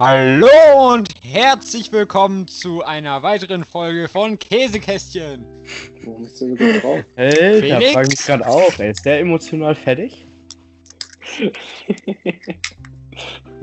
[0.00, 0.48] Hallo
[0.92, 5.46] und herzlich willkommen zu einer weiteren Folge von Käsekästchen.
[6.02, 7.04] Warum ist der so drauf?
[7.16, 7.92] Alter, Felix?
[7.92, 8.90] frag mich gerade auch, ey.
[8.90, 10.24] Ist der emotional fertig?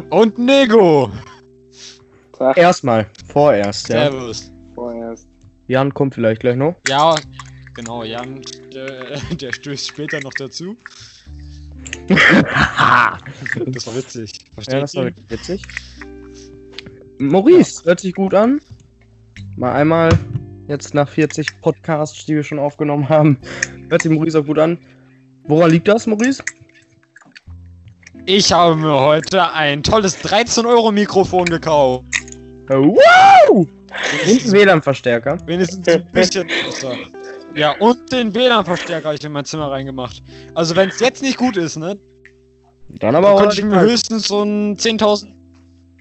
[0.10, 1.12] Und Nego.
[2.32, 4.10] Tag, Erstmal, vorerst, ja.
[4.10, 4.54] Servus.
[4.74, 5.28] vorerst.
[5.68, 6.76] Jan kommt vielleicht gleich noch.
[6.88, 7.14] Ja,
[7.74, 8.42] genau, Jan,
[8.74, 10.78] der, der stößt später noch dazu.
[12.08, 14.32] Das war witzig.
[14.32, 15.64] Ja, Versteht das war witzig.
[17.22, 18.62] Maurice, hört sich gut an.
[19.56, 20.10] Mal einmal,
[20.68, 23.38] jetzt nach 40 Podcasts, die wir schon aufgenommen haben,
[23.90, 24.80] hört sich Maurice auch gut an.
[25.44, 26.44] Woran liegt das, Maurice?
[28.26, 32.06] Ich habe mir heute ein tolles 13 Euro Mikrofon gekauft.
[32.68, 33.50] Wow!
[33.50, 35.38] Und WLAN-Verstärker.
[35.46, 36.96] Wenigstens ein bisschen besser.
[37.56, 40.24] Ja, und den WLAN-Verstärker habe ich in mein Zimmer reingemacht.
[40.56, 42.00] Also wenn es jetzt nicht gut ist, ne,
[43.00, 43.42] Dann aber dann auch.
[43.42, 45.41] könnte ich mir höchstens so ein 10.000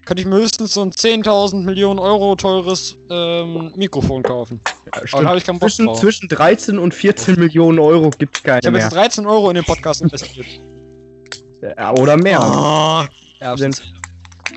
[0.05, 4.59] könnte ich mir höchstens so ein 10.000 Millionen Euro teures ähm, Mikrofon kaufen.
[4.65, 5.23] Ja, Aber stimmt.
[5.23, 5.99] da habe ich keinen Bock zwischen, drauf.
[5.99, 9.65] zwischen 13 und 14 Millionen Euro gibt's keine Ich habe jetzt 13 Euro in den
[9.65, 10.47] Podcast investiert.
[11.77, 12.39] Ja, oder mehr.
[12.41, 13.07] Ah,
[13.39, 13.71] ja, Denn,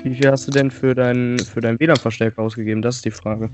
[0.03, 2.81] wie viel hast du denn für deinen für deinen WLAN-Verstärker ausgegeben?
[2.81, 3.51] Das ist die Frage.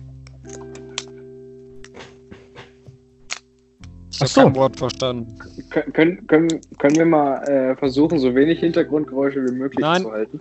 [4.12, 4.42] ich habe Ach so.
[4.44, 5.36] kein Wort verstanden.
[5.70, 10.04] Kön können, können, können wir mal äh, versuchen, so wenig Hintergrundgeräusche wie möglich Nein.
[10.04, 10.40] zu halten?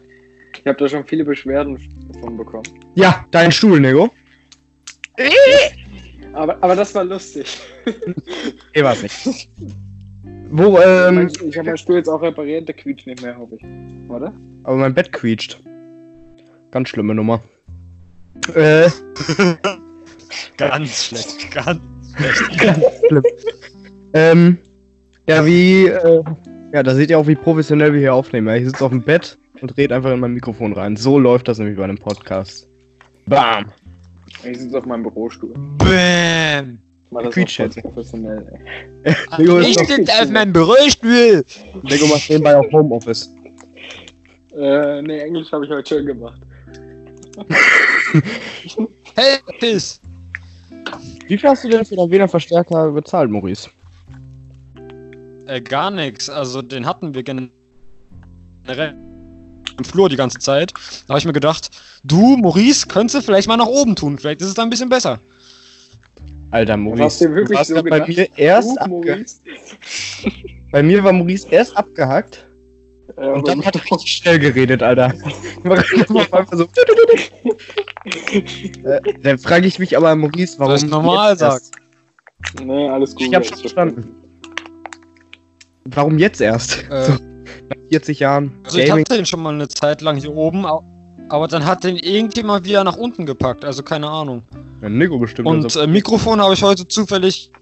[0.61, 1.79] Ich habe da schon viele Beschwerden
[2.21, 2.65] von bekommen.
[2.95, 4.11] Ja, dein Stuhl, Nego.
[6.33, 7.61] Aber, aber das war lustig.
[8.75, 9.51] Eh, was nicht.
[10.49, 13.57] Wo, ich ähm, ich habe meinen Stuhl jetzt auch repariert, der quietscht nicht mehr, hoffe
[13.57, 13.65] ich.
[14.09, 14.33] Oder?
[14.65, 15.61] aber mein Bett quietscht.
[16.71, 17.41] Ganz schlimme Nummer.
[18.55, 18.89] Äh,
[20.57, 21.81] Ganz schlecht, ganz
[23.09, 23.23] schlimm.
[24.15, 24.59] ähm,
[25.29, 26.23] ja, wie, äh,
[26.73, 28.55] ja, da seht ihr auch, wie professionell wir hier aufnehmen.
[28.57, 30.97] Ich sitze auf dem Bett und rede einfach in mein Mikrofon rein.
[30.97, 32.69] So läuft das nämlich bei einem Podcast.
[33.27, 33.73] Bam!
[34.45, 35.53] Ich sitze auf meinem Bürostuhl.
[37.11, 37.35] Mal das
[37.83, 38.47] professionell,
[39.03, 39.13] ey.
[39.61, 41.45] Ist Ich sitze auf meinem Bürostuhl.
[41.83, 43.35] Nego macht nebenbei auch Homeoffice.
[44.57, 46.41] Äh, nee, Englisch habe ich heute schön gemacht.
[49.17, 50.01] Hey, Piss.
[51.27, 53.69] Wie viel hast du denn für deinen WLAN-Verstärker bezahlt, Maurice?
[55.47, 56.31] Äh, gar nichts.
[56.31, 58.95] Also den hatten wir generell
[59.81, 60.73] im Flur die ganze Zeit.
[61.07, 61.71] Da habe ich mir gedacht,
[62.05, 64.19] du, Maurice, könntest du vielleicht mal nach oben tun.
[64.19, 65.21] Vielleicht ist es dann ein bisschen besser.
[66.53, 68.09] Alter, hast Maurice, du wirklich warst so bei gedacht?
[68.09, 69.37] mir erst Maurice.
[70.73, 72.47] Bei mir war Maurice erst abgehackt
[73.17, 75.13] Äh, und dann hat er richtig schnell geredet, Alter.
[76.53, 76.65] So.
[78.85, 80.75] äh, dann frage ich mich aber, Maurice, warum.
[80.77, 81.73] Ich normal erst?
[82.63, 83.27] Nee, alles gut.
[83.27, 84.15] Ich hab alles schon verstanden.
[85.87, 86.85] Warum jetzt erst?
[86.91, 87.13] Äh, So,
[87.69, 90.65] nach 40 Jahren Also ich hatte den schon mal eine Zeit lang hier oben,
[91.29, 94.43] aber dann hat den irgendjemand wieder nach unten gepackt, also keine Ahnung.
[94.83, 95.49] Ja, Nico bestimmt.
[95.49, 95.81] Und also.
[95.81, 97.53] äh, Mikrofon habe ich heute zufällig.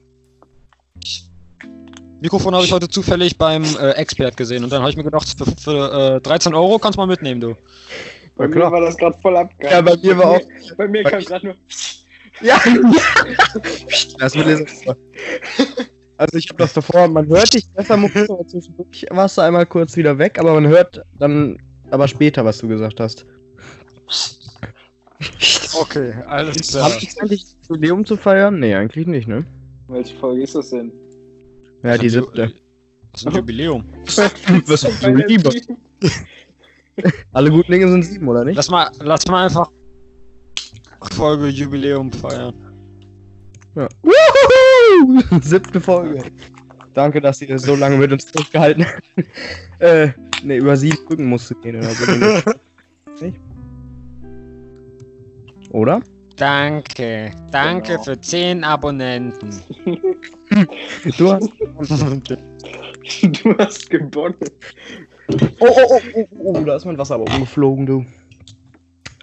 [2.21, 5.29] Mikrofon habe ich heute zufällig beim äh, Expert gesehen und dann habe ich mir gedacht,
[5.39, 7.55] für, für äh, 13 Euro kannst du mal mitnehmen, du.
[8.37, 9.87] Bei Ja, mir war das gerade voll abgegangen.
[9.87, 10.41] Ja, bei mir war auch.
[10.77, 11.55] Bei mir bei- kam gerade nur.
[12.41, 12.61] Ja!
[14.19, 14.85] das wird jetzt.
[16.19, 19.67] Also ich habe das davor, man hört dich besser, Maurice, aber zwischendurch warst du einmal
[19.67, 21.57] kurz wieder weg, aber man hört dann
[21.91, 23.25] aber später, was du gesagt hast.
[25.81, 28.59] Okay, alles Haben wir eigentlich das Jubiläum zu feiern?
[28.59, 29.45] Nee, eigentlich nicht, ne?
[29.87, 30.93] Welche Folge ist das denn?
[31.83, 32.55] Ja, die siebte.
[33.11, 33.85] Das ist ein Jubiläum.
[34.67, 35.51] Was hast du lieber?
[37.33, 38.57] Alle guten Dinge sind sieben, oder nicht?
[38.57, 39.71] Lass mal, lass mal einfach
[41.15, 42.55] Folge Jubiläum feiern.
[45.03, 45.41] Wuhu!
[45.43, 46.23] Siebte Folge.
[46.95, 49.03] Danke, dass ihr so lange mit uns durchgehalten habt.
[49.81, 50.09] äh,
[50.43, 52.05] ne, über sieben Brücken musst du gehen oder so.
[53.25, 53.41] Nicht?
[55.71, 56.03] Oder?
[56.37, 58.03] Danke, danke Genau.
[58.05, 59.51] für 10 Abonnenten.
[61.19, 61.51] Du hast.
[63.43, 64.37] Du hast gewonnen.
[65.61, 68.07] Oh, oh, oh, oh, oh, da ist mein Wasser aber umgeflogen, du.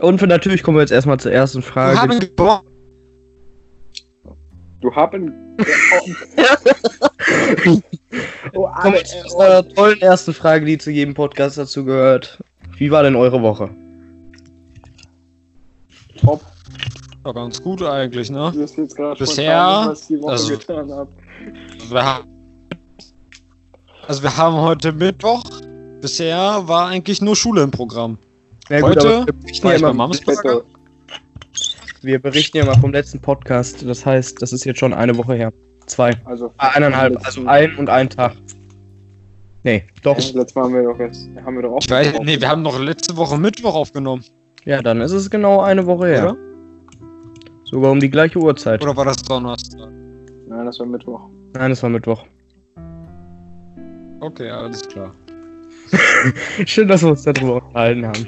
[0.02, 2.02] Und für, natürlich kommen wir jetzt erstmal zur ersten Wir Frage.
[2.02, 2.62] haben gewonnen.
[4.86, 5.34] Du haben.
[8.54, 12.38] oh, Kommen wir zu einer tollen ersten Frage, die zu jedem Podcast dazu gehört.
[12.78, 13.72] Wie war denn eure Woche?
[16.22, 16.42] top.
[17.24, 18.52] War ganz gut eigentlich, ne?
[18.54, 21.10] Du hast jetzt gerade Bisher, spontan, was ich die Woche also- getan habe.
[21.90, 22.30] Wir haben,
[24.08, 25.42] also wir haben heute Mittwoch.
[26.00, 28.20] Bisher war eigentlich nur Schule im Programm.
[28.70, 30.62] Ja, Heute aber wir berichten, War ich bei immer, Mams Burger?
[32.06, 33.88] Wir berichten ja mal vom letzten Podcast.
[33.88, 35.52] Das heißt, das ist jetzt schon eine Woche her.
[35.88, 36.12] Zwei.
[36.26, 37.18] Also, Ah, eineinhalb.
[37.26, 38.34] Also ein und ein Tag.
[39.64, 40.16] Nee, doch.
[40.16, 41.28] letztes Mal haben wir doch jetzt.
[41.44, 41.80] Haben wir doch auch.
[41.82, 44.24] Ich weiß, nee, wir haben noch letzte Woche Mittwoch aufgenommen.
[44.66, 46.24] Ja, dann ist es genau eine Woche her.
[46.32, 46.38] Oder?
[47.66, 48.82] Sogar um die gleiche Uhrzeit.
[48.84, 49.90] Oder war das Donnerstag?
[50.48, 51.28] Nein, das war Mittwoch.
[51.54, 52.24] Nein, es war Mittwoch.
[54.20, 55.12] Okay, alles klar.
[56.66, 58.28] Schön, dass wir uns darüber unterhalten haben.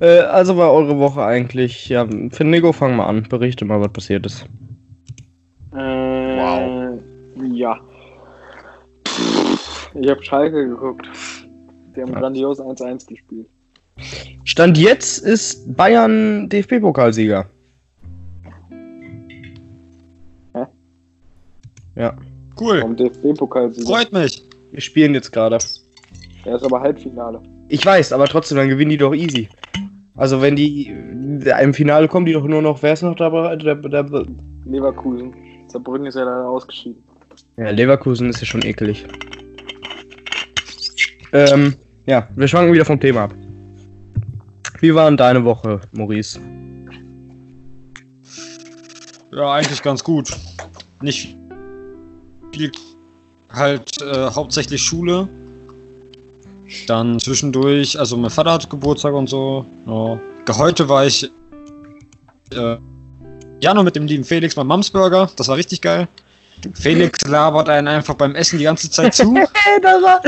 [0.00, 1.88] Äh, also war eure Woche eigentlich.
[1.88, 3.26] Ja, für Nico, fang mal an.
[3.28, 4.46] Berichte mal, was passiert ist.
[5.72, 7.00] Äh, wow.
[7.52, 7.78] Ja.
[9.94, 11.06] Ich habe Schalke geguckt.
[11.96, 12.18] Die haben Ja.
[12.20, 13.46] grandios 1-1 gespielt.
[14.44, 17.46] Stand jetzt ist Bayern DFB-Pokalsieger.
[20.54, 20.66] Hä?
[21.94, 22.16] Ja,
[22.60, 22.80] Cool.
[22.80, 23.86] Vom DFB-Pokal-Sieger.
[23.86, 24.42] Freut mich.
[24.70, 25.58] wir spielen jetzt gerade.
[26.44, 27.40] Er ist aber Halbfinale.
[27.68, 29.48] Ich weiß, aber trotzdem, dann gewinnen die doch easy.
[30.16, 33.56] Also wenn die im Finale kommen, die doch nur noch, wer ist noch dabei?
[33.56, 34.26] Der, der,
[34.64, 35.34] Leverkusen.
[35.66, 37.02] Saarbrücken ist ja leider ausgeschieden.
[37.56, 39.04] ja, Leverkusen ist ja schon ekelig.
[41.32, 41.74] Ähm,
[42.06, 43.34] ja, wir schwanken wieder vom Thema ab.
[44.80, 46.38] Wie war denn deine Woche, Maurice?
[49.32, 50.30] Ja, eigentlich ganz gut.
[51.02, 51.36] Nicht
[52.52, 52.70] viel.
[53.50, 55.28] Halt äh, hauptsächlich Schule.
[56.86, 59.64] Dann zwischendurch, also mein Vater hatte Geburtstag und so.
[59.86, 60.18] Ja.
[60.56, 61.30] Heute war ich
[62.52, 62.76] äh,
[63.60, 65.30] ja noch mit dem lieben Felix beim Mamsburger.
[65.36, 66.08] Das war richtig geil.
[66.74, 69.34] Felix labert einen einfach beim Essen die ganze Zeit zu.
[69.82, 70.22] Das war,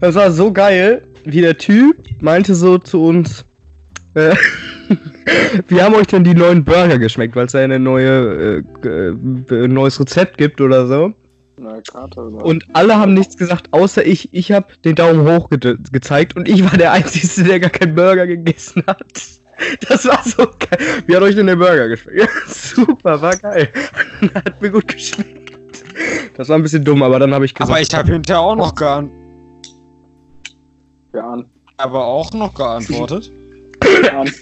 [0.00, 3.44] das war so geil, wie der Typ meinte so zu uns,
[4.14, 4.34] äh,
[5.68, 9.64] wie haben euch denn die neuen Burger geschmeckt, weil es ja eine neue, äh, äh,
[9.64, 11.14] ein neues Rezept gibt oder so.
[11.66, 12.44] Oder?
[12.44, 14.32] Und alle haben nichts gesagt, außer ich.
[14.32, 17.94] Ich habe den Daumen hoch ge gezeigt und ich war der Einzige, der gar keinen
[17.94, 19.04] Burger gegessen hat.
[19.86, 20.78] Das war so geil.
[21.06, 22.18] Wie hat euch denn der Burger geschmeckt?
[22.18, 23.70] Ja, super, war geil.
[24.34, 25.84] Hat mir gut geschmeckt.
[26.34, 27.70] Das war ein bisschen dumm, aber dann habe ich gesagt.
[27.70, 29.12] Aber ich habe hinterher auch noch geantwortet.
[31.12, 31.44] Ja.
[31.76, 33.30] Aber auch noch geantwortet.
[34.14, 34.32] an.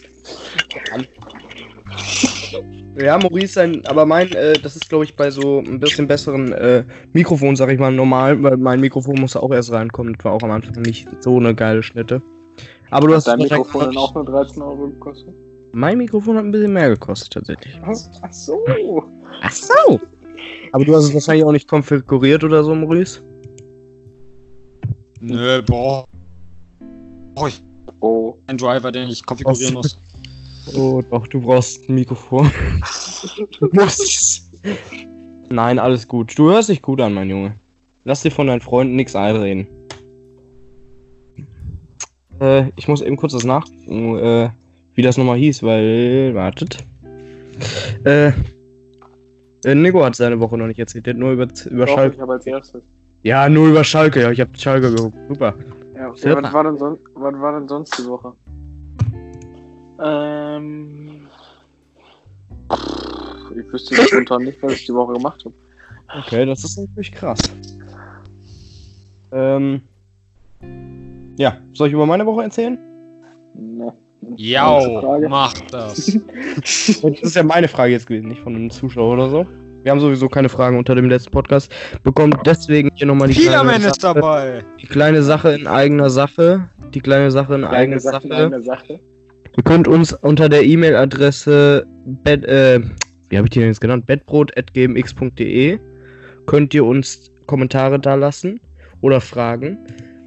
[3.01, 6.53] Ja, Maurice, sein, aber mein, äh, das ist glaube ich bei so ein bisschen besseren
[6.53, 10.15] äh, Mikrofon, sag ich mal, normal, weil mein Mikrofon musste auch erst reinkommen.
[10.15, 12.23] Das war auch am Anfang nicht so eine geile Schnitte.
[12.91, 15.35] Aber du hast Dein Mikrofon dann auch nur 13 Euro gekostet?
[15.73, 17.79] Mein Mikrofon hat ein bisschen mehr gekostet tatsächlich.
[17.85, 18.65] Ach so.
[19.43, 20.01] Ach so.
[20.73, 23.21] Aber du hast es wahrscheinlich auch nicht konfiguriert oder so, Maurice?
[25.21, 26.07] Nö, boah.
[27.47, 27.63] Ich
[28.01, 28.37] Oh.
[28.47, 29.99] einen Driver, den ich konfigurieren muss.
[30.75, 32.51] Oh, doch, du brauchst ein Mikrofon.
[33.61, 34.51] du musst.
[35.51, 36.39] Nein, alles gut.
[36.39, 37.55] Du hörst dich gut an, mein Junge.
[38.05, 39.67] Lass dir von deinen Freunden nichts einreden.
[42.41, 44.51] Äh, ich muss eben kurz das nachgucken, äh,
[44.95, 46.35] wie das nochmal hieß, weil.
[46.35, 46.79] Wartet.
[48.05, 48.33] Äh.
[49.65, 52.15] äh, Nico hat seine Woche noch nicht erzählt, der hat nur über, über Doch, Schalke.
[52.15, 52.83] ich habe als erstes.
[53.23, 55.17] Ja, nur über Schalke, ja, ich hab Schalke geguckt.
[55.29, 55.55] Super.
[55.95, 58.35] Ja, ja was, war denn was war denn sonst die Woche?
[60.01, 61.27] Ähm.
[63.57, 65.55] Ich wüsste jetzt spontan nicht, was ich die Woche gemacht habe.
[66.27, 67.39] Okay, das ist natürlich krass.
[69.33, 69.83] Ähm.
[71.39, 72.79] Ja, soll ich über meine Woche erzählen?
[73.55, 73.93] Ne.
[74.37, 75.29] Ja, Frage.
[75.29, 76.19] mach das.
[76.61, 79.47] Das ist ja meine Frage jetzt gewesen, nicht von einem Zuschauer oder so.
[79.85, 81.73] Wir haben sowieso keine Fragen unter dem letzten Podcast.
[82.03, 84.65] Bekommt deswegen hier nochmal die, Peterman kleine ist Sache- dabei.
[84.83, 86.69] die kleine Sache in eigener Sache.
[86.93, 88.29] Die kleine Sache in eigener Sache,
[88.61, 89.01] Sache.
[89.59, 91.85] Ihr könnt uns unter der E-Mail-Adresse
[92.23, 92.79] bed, äh,
[93.29, 94.07] wie habe ich die denn jetzt genannt?
[94.07, 95.81] bedbrot.gmx.de
[96.47, 98.61] könnt ihr uns Kommentare da lassen
[99.01, 99.77] oder Fragen.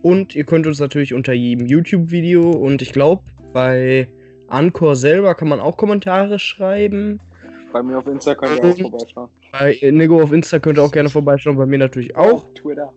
[0.02, 3.24] Und ihr könnt uns natürlich unter jedem YouTube-Video und ich glaube,
[3.54, 4.12] bei
[4.48, 7.20] Anchor selber kann man auch Kommentare schreiben.
[7.72, 9.30] Bei mir auf Insta könnt ihr auch vorbeischauen.
[9.54, 12.50] Bei Nico auf Insta könnt ihr auch gerne vorbeischauen, bei mir natürlich auch.
[12.50, 12.94] Auf Twitter.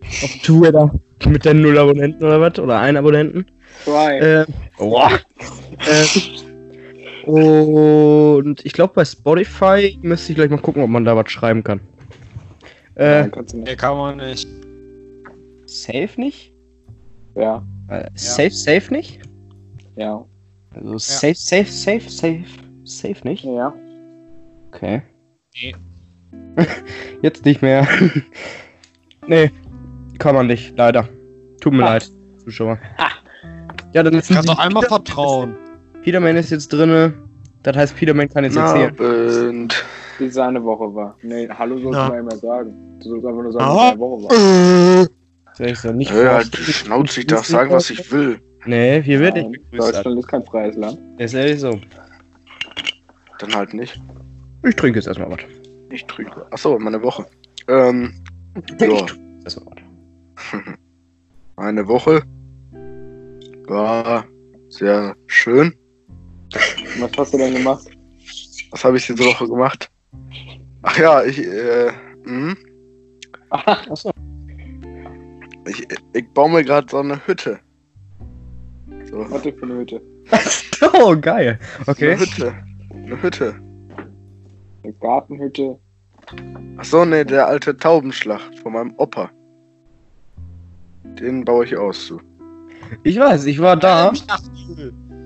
[0.00, 0.90] Auf Twitter
[1.26, 2.58] mit den null Abonnenten oder was?
[2.58, 3.44] Oder ein Abonnenten.
[3.84, 4.18] Zwei.
[4.18, 4.46] Äh,
[4.78, 5.10] boah.
[5.86, 6.06] äh,
[7.26, 11.62] und ich glaube, bei Spotify müsste ich gleich mal gucken, ob man da was schreiben
[11.64, 11.80] kann.
[12.96, 13.68] Äh, Nein, kannst du nicht.
[13.68, 14.48] Nee, kann man nicht.
[15.66, 16.52] safe nicht?
[17.34, 17.64] Ja.
[17.88, 19.20] Äh, Safe, safe nicht?
[19.96, 20.24] Ja.
[20.74, 22.44] Also safe, safe, safe, safe,
[22.84, 23.44] safe nicht?
[23.44, 23.74] Ja.
[24.68, 25.02] Okay.
[25.60, 25.74] Nee.
[27.22, 27.86] Jetzt nicht mehr.
[29.26, 29.50] nee,
[30.18, 31.08] kann man nicht, leider.
[31.60, 31.94] Tut mir Ah.
[31.94, 32.10] leid,
[32.44, 32.78] Zuschauer.
[33.94, 35.56] Ja, dann ist Kannst doch einmal vertrauen.
[36.02, 37.14] Peterman ist jetzt drinne.
[37.62, 38.90] Das heißt, Peterman kann jetzt erzählen.
[38.98, 39.84] Abend.
[40.18, 41.16] Wie seine Woche war.
[41.22, 42.06] Nee, hallo sollst Ja.
[42.06, 42.74] du mal immer sagen.
[43.02, 43.74] Du sollst einfach nur sagen, Ah.
[43.74, 45.08] wie deine Woche war.
[45.56, 48.40] Soll ich so nicht Hör halt Schnauze, ich darf sagen, was ich will.
[48.66, 49.94] Nee, hier wird nicht begrüßt.
[49.96, 50.98] Deutschland ist kein freies Land.
[51.18, 51.78] Ist ehrlich so.
[53.38, 54.00] Dann halt nicht.
[54.64, 55.38] Ich trinke jetzt erstmal was.
[55.90, 56.46] Ich trinke.
[56.50, 57.26] Achso, meine Woche.
[57.68, 58.14] Ähm,
[58.80, 58.86] ja,
[59.44, 60.52] Erstmal was.
[61.56, 62.22] meine Woche
[63.68, 64.24] war
[64.68, 65.74] sehr schön.
[66.98, 67.88] Was hast du denn gemacht?
[68.70, 69.90] Was habe ich diese Woche gemacht?
[70.82, 71.90] Ach ja, ich, äh,
[72.24, 72.56] mhm.
[73.50, 74.10] Ach, achso.
[75.68, 77.60] ich, ich baue mir gerade so eine Hütte.
[79.10, 80.02] So, denn für eine Hütte?
[80.92, 81.58] Oh, geil.
[81.86, 82.12] Okay.
[82.12, 82.54] eine Hütte.
[82.90, 83.54] Eine Hütte.
[84.82, 85.78] Eine Gartenhütte.
[86.76, 89.30] Ach so, nee, der alte Taubenschlag von meinem Opa.
[91.18, 92.20] Den baue ich aus, du.
[93.02, 94.12] Ich weiß, ich war da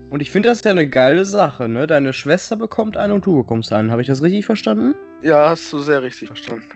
[0.09, 1.85] und ich finde das ja eine geile Sache, ne?
[1.85, 3.91] Deine Schwester bekommt einen und du bekommst einen.
[3.91, 4.95] Habe ich das richtig verstanden?
[5.21, 6.69] Ja, hast du sehr richtig verstanden.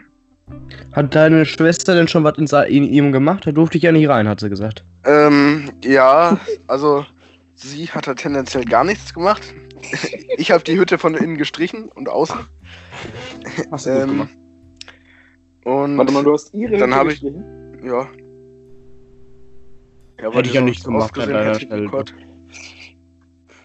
[0.92, 3.48] Hat deine Schwester denn schon was in, ihm gemacht?
[3.48, 4.84] Da durfte ich ja nicht rein, hat sie gesagt.
[5.06, 6.38] Ähm, ja,
[6.68, 7.06] also
[7.56, 9.42] sie hat da tendenziell gar nichts gemacht.
[10.38, 12.38] Ich habe die Hütte von innen gestrichen und außen.
[13.72, 14.30] Hast du gut Ähm, gemacht.
[15.66, 17.44] und Warte mal, du hast ihre dann Hütte hab ich- gestrichen?
[17.86, 18.08] ja.
[20.24, 21.92] Ja, Hätte ich ja nicht gemacht an deiner Stelle.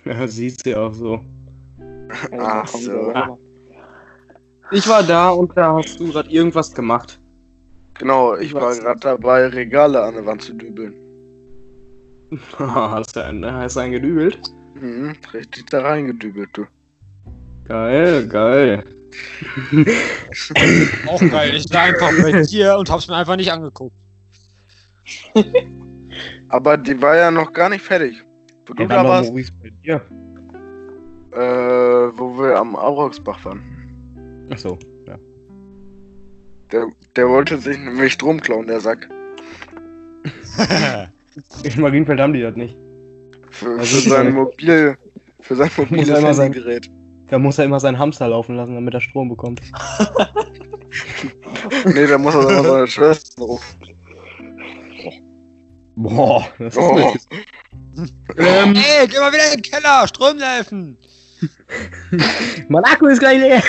[0.04, 1.20] Ja, sieht sie auch so.
[2.36, 2.78] Ach so.
[2.78, 3.38] sauber.
[4.72, 7.20] Ich war da und da hast du gerade irgendwas gemacht.
[7.94, 10.94] Genau, ich war gerade dabei, Regale an der Wand zu dübeln.
[12.58, 14.38] hast du einen, hast du einen gedübelt?
[14.74, 16.66] Mhm, richtig da reingedübelt, du.
[17.64, 18.84] Geil, geil.
[21.06, 21.54] Auch geil.
[21.54, 23.94] Ich war einfach bei dir und hab's mir einfach nicht angeguckt.
[26.48, 28.22] Aber die war ja noch gar nicht fertig.
[28.66, 30.02] Wo du da warst, Maurice bei dir.
[31.32, 31.38] äh,
[32.18, 33.62] wo wir am Aurochsbach waren.
[34.50, 35.16] Achso, ja.
[36.72, 39.08] Der, der wollte sich nämlich Strom klauen, der Sack.
[41.62, 42.76] In Marienfeld haben die das nicht.
[43.50, 44.96] Für, Also für sein ja- Mobil,
[45.40, 46.90] für sein mobiles sein- Handygerät.
[47.28, 49.60] Da muss er immer seinen Hamster laufen lassen, damit er Strom bekommt.
[51.84, 53.76] Nee, da muss er dann seine Schwester rufen.
[56.00, 57.14] Boah, das ist Oh.
[58.36, 60.96] Ähm, Ey, geh mal wieder in den Keller, Ström helfen.
[62.68, 63.62] mein Akku ist gleich leer.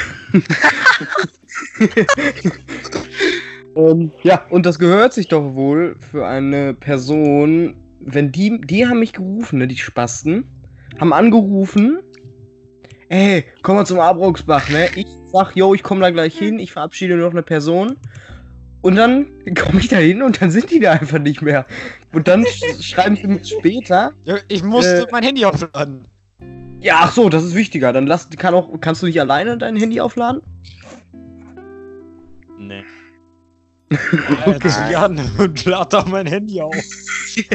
[3.75, 8.99] ähm, ja, und das gehört sich doch wohl für eine Person, wenn die, die haben
[8.99, 10.47] mich gerufen, ne, die Spasten,
[10.99, 11.99] haben angerufen,
[13.09, 14.87] ey, komm mal zum Abrucksbach, ne?
[14.95, 17.97] Ich sag, yo, ich komme da gleich hin, ich verabschiede noch eine Person.
[18.81, 21.65] Und dann komme ich da hin und dann sind die da einfach nicht mehr.
[22.11, 25.07] Und dann sch schreiben sie mir später, Ja, Ich musste Äh.
[25.11, 26.07] mein Handy aufladen.
[26.81, 27.93] ja, ach so, das ist wichtiger.
[27.93, 30.41] Dann lass, kann auch, kannst du nicht alleine dein Handy aufladen?
[32.57, 32.83] Nee.
[34.45, 34.91] okay.
[34.91, 36.75] Ja, und lad doch mein Handy auf.
[36.75, 37.49] Ich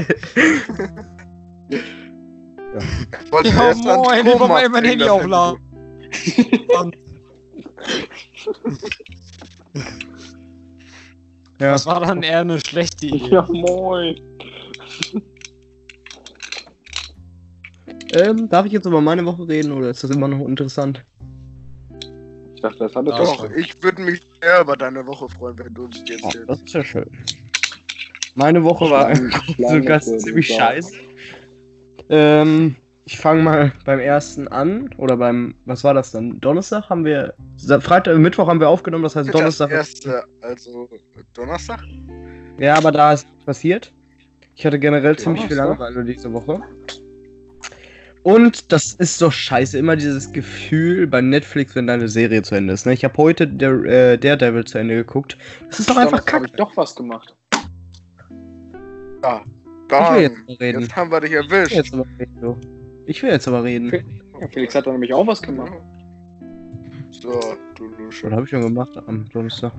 [3.30, 5.60] wollte Ja, erst moin, ich mal eben mein Handy aufladen.
[11.60, 11.72] Ja.
[11.72, 13.28] Das war dann eher eine schlechte Idee.
[13.30, 14.20] Ja, moin.
[18.12, 21.04] Ähm, darf ich jetzt über meine Woche reden oder ist das immer noch interessant?
[22.54, 23.16] Ich dachte, das Ja, doch.
[23.16, 26.48] Doch, ich würde mich sehr über deine Woche freuen, wenn du uns die Oh, erzählst.
[26.48, 27.10] das ist ja schön.
[28.34, 29.14] Meine Woche war
[29.58, 30.94] sogar ziemlich scheiße.
[32.08, 34.90] Ähm, ich fange mal beim ersten an.
[34.96, 36.40] Oder beim, was war das dann?
[36.40, 37.34] Donnerstag haben wir,
[37.80, 39.70] Freitag, Mittwoch haben wir aufgenommen, das heißt Das Donnerstag.
[39.70, 40.88] erste, also
[41.34, 41.80] Donnerstag?
[42.58, 43.92] Ja, aber da ist nichts passiert.
[44.54, 45.80] Ich hatte generell ziemlich viel Donnerstag?
[45.80, 46.62] Langeweile diese Woche.
[48.22, 52.72] Und das ist doch scheiße, immer dieses Gefühl bei Netflix, wenn deine Serie zu Ende
[52.72, 52.86] ist.
[52.86, 52.94] Ne?
[52.94, 55.36] Ich habe heute der, äh, Daredevil zu Ende geguckt.
[55.66, 56.46] Das ist doch einfach habe kacke.
[56.46, 57.36] ich doch was gemacht.
[59.22, 59.42] Ja.
[59.44, 60.20] Will Bam.
[60.20, 60.38] jetzt.
[60.58, 61.92] Jetzt haben wir dich erwischt.
[63.06, 63.92] Ich will jetzt aber reden.
[64.40, 65.72] Ja, Felix hat da nämlich auch was gemacht.
[67.10, 67.40] So,
[67.74, 68.26] du Lusche.
[68.26, 69.72] Was habe ich schon gemacht am Donnerstag?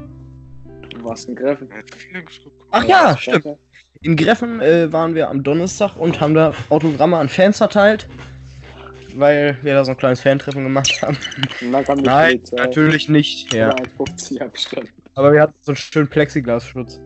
[0.89, 1.69] Du warst in Greffen.
[2.71, 3.57] Ach ja, stimmt.
[4.01, 8.07] In Greffen äh, waren wir am Donnerstag und haben da Autogramme an Fans verteilt.
[9.15, 11.17] Weil wir da so ein kleines Fantreffen gemacht haben.
[11.61, 12.55] Nein, Polizei.
[12.57, 13.53] natürlich nicht.
[13.53, 13.69] Ja.
[13.69, 13.75] Ja.
[13.97, 14.93] 50 Abstand.
[15.15, 16.99] Aber wir hatten so einen schönen Plexiglasschutz.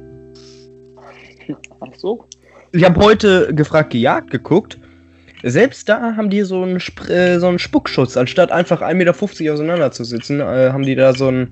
[1.79, 2.25] Ach so.
[2.71, 4.79] Ich habe heute gefragt, gejagt geguckt.
[5.43, 8.17] Selbst da haben die so einen, Sp äh, so einen Spuckschutz.
[8.17, 11.51] Anstatt einfach 1,50 Meter auseinander zu sitzen, äh, haben die da so einen.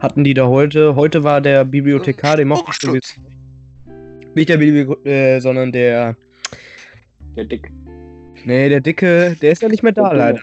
[0.00, 0.96] Hatten die da heute.
[0.96, 3.20] Heute war der Bibliothekar, den mochte ich sowieso.
[4.34, 6.16] Nicht der Bibliothekar, äh, sondern der.
[7.36, 7.70] Der Dick.
[8.44, 10.40] Nee, der Dicke, der ist ja nicht mehr da, Der leider.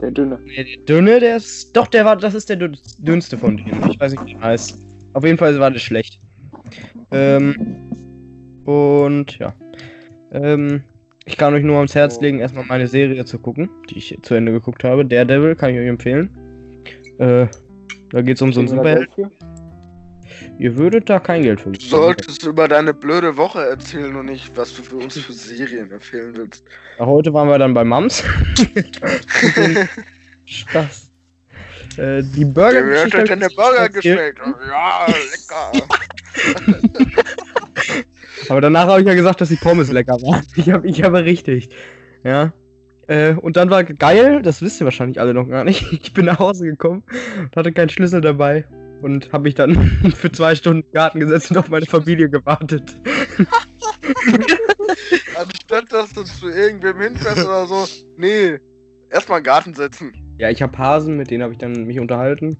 [0.00, 0.40] Der Dünne.
[0.44, 1.76] Nee, der Dünne, der ist.
[1.76, 2.16] Doch, der war.
[2.16, 3.90] Das ist der dünn- dünnste von denen.
[3.90, 4.78] Ich weiß nicht, wie der heißt.
[5.12, 6.18] Auf jeden Fall war das schlecht.
[7.10, 7.90] Ähm.
[8.64, 9.54] Und ja.
[10.32, 10.84] Ähm.
[11.24, 14.34] Ich kann euch nur ans Herz legen, erstmal meine Serie zu gucken, die ich zu
[14.34, 15.04] Ende geguckt habe.
[15.04, 16.82] Daredevil kann ich euch empfehlen.
[17.18, 17.46] Äh,
[18.10, 19.16] da geht es um so einen Kriegen wir da Superheld.
[19.16, 19.52] Geld
[20.58, 24.56] ihr würdet da kein Geld für Du solltest über deine blöde Woche erzählen und nicht,
[24.56, 26.64] was du für uns für Serien empfehlen willst.
[26.98, 28.22] Ja, Heute waren wir dann bei Mams.
[30.46, 31.08] Spaß.
[31.98, 32.82] Äh, die Burger.
[32.84, 34.38] Mir hat hab deine ich Burger geschmeckt.
[34.38, 35.72] Ja, lecker.
[38.48, 40.42] Aber danach habe ich ja gesagt, dass die Pommes lecker waren.
[40.56, 41.74] Ich habe ich hab berichtigt.
[42.24, 42.52] Ja.
[43.08, 45.82] Äh, und dann war geil, das wisst ihr wahrscheinlich alle noch gar nicht.
[45.92, 47.02] Ich bin nach Hause gekommen
[47.38, 48.66] und hatte keinen Schlüssel dabei
[49.02, 49.74] und habe mich dann
[50.16, 52.94] für zwei Stunden im Garten gesetzt und auf meine Familie gewartet.
[55.36, 57.86] Anstatt dass du zu irgendwem hinfährst oder so.
[58.16, 58.58] Nee,
[59.10, 60.12] erstmal den Garten setzen.
[60.38, 62.56] Ja, ich habe Hasen, mit denen habe ich dann mich unterhalten.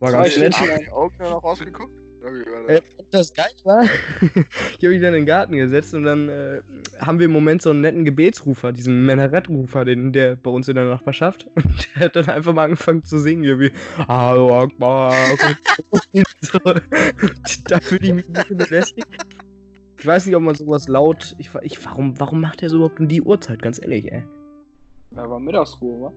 [0.00, 0.92] War Zwei ganz nett.
[0.92, 1.99] Augen noch rausgeguckt?
[2.20, 3.30] Äh, das?
[3.30, 3.82] das geil war,
[4.20, 6.60] ich habe mich dann in den Garten gesetzt und dann äh,
[6.98, 10.76] haben wir im Moment so einen netten Gebetsrufer, diesen Menaret-Rufer, den der bei uns in
[10.76, 11.48] der Nachbarschaft.
[11.54, 13.72] Und der hat dann einfach mal angefangen zu singen, irgendwie
[14.06, 15.14] Hallo Akbar.
[16.40, 16.58] so.
[16.64, 19.08] Und Da fühle ich mich ein bisschen belästigt.
[19.98, 21.34] Ich weiß nicht, ob man sowas laut.
[21.38, 24.24] Ich, ich, warum, warum macht der so überhaupt um die Uhrzeit, ganz ehrlich, ey?
[25.10, 26.12] Da war Mittagsruhe,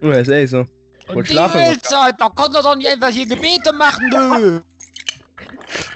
[0.00, 0.06] wa?
[0.06, 0.60] Ja, ist ehrlich so.
[1.08, 1.60] Und Wollt die schlafen.
[1.60, 4.71] Weltzeit, da konnte doch nicht einfach hier Gebete machen, du!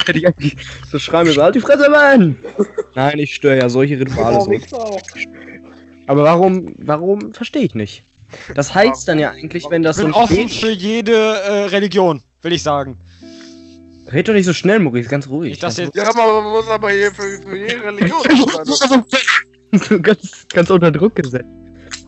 [0.06, 0.56] Hätte ich eigentlich
[0.90, 2.36] so schreien müssen, halt die Fresse, Mann!
[2.94, 4.98] Nein, ich störe ja solche Rituale so.
[6.06, 8.02] Aber warum, warum, verstehe ich nicht.
[8.54, 11.64] Das heißt dann ja eigentlich, wenn das Ich so bin ein offen für jede äh,
[11.66, 12.98] Religion, will ich sagen.
[14.12, 15.58] Red doch nicht so schnell, Maurice, ganz ruhig.
[15.58, 18.22] Dass Ganz jetzt- Ja, aber man muss aber hier für, für jede Religion
[18.66, 19.04] sein.
[20.02, 21.44] ganz, ganz unter Druck gesetzt.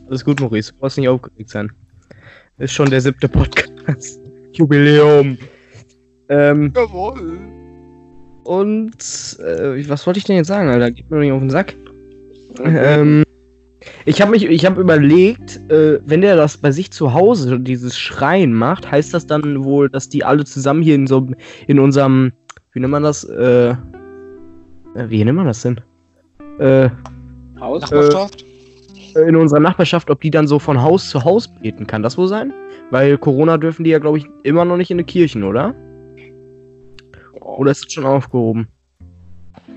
[0.09, 1.71] Alles gut, Maurice, du brauchst nicht aufgeregt sein.
[2.59, 4.21] Ist schon der siebte Podcast.
[4.53, 5.39] Jubiläum.
[6.29, 7.39] Ähm, Jawohl.
[8.45, 10.91] und, äh, was wollte ich denn jetzt sagen, Alter?
[10.91, 11.75] Geht mir doch nicht auf den Sack.
[12.65, 13.25] Ähm,
[14.05, 17.99] ich habe mich, ich habe überlegt, äh, wenn der das bei sich zu Hause dieses
[17.99, 21.29] Schreien macht, heißt das dann wohl, dass die alle zusammen hier in so
[21.67, 22.33] in unserem,
[22.73, 23.25] wie nennt man das?
[23.25, 23.77] Äh, äh,
[25.09, 25.81] wie nennt man das denn?
[26.59, 26.91] Äh,
[27.61, 27.83] Haus?
[27.83, 28.45] Nachbarschaft?
[29.27, 32.03] in unserer Nachbarschaft, ob die dann so von Haus zu Haus beten kann.
[32.03, 32.53] Das wohl sein?
[32.91, 35.75] Weil Corona dürfen die ja, glaube ich, immer noch nicht in die Kirchen, oder?
[37.57, 38.69] Oder ist das schon aufgehoben?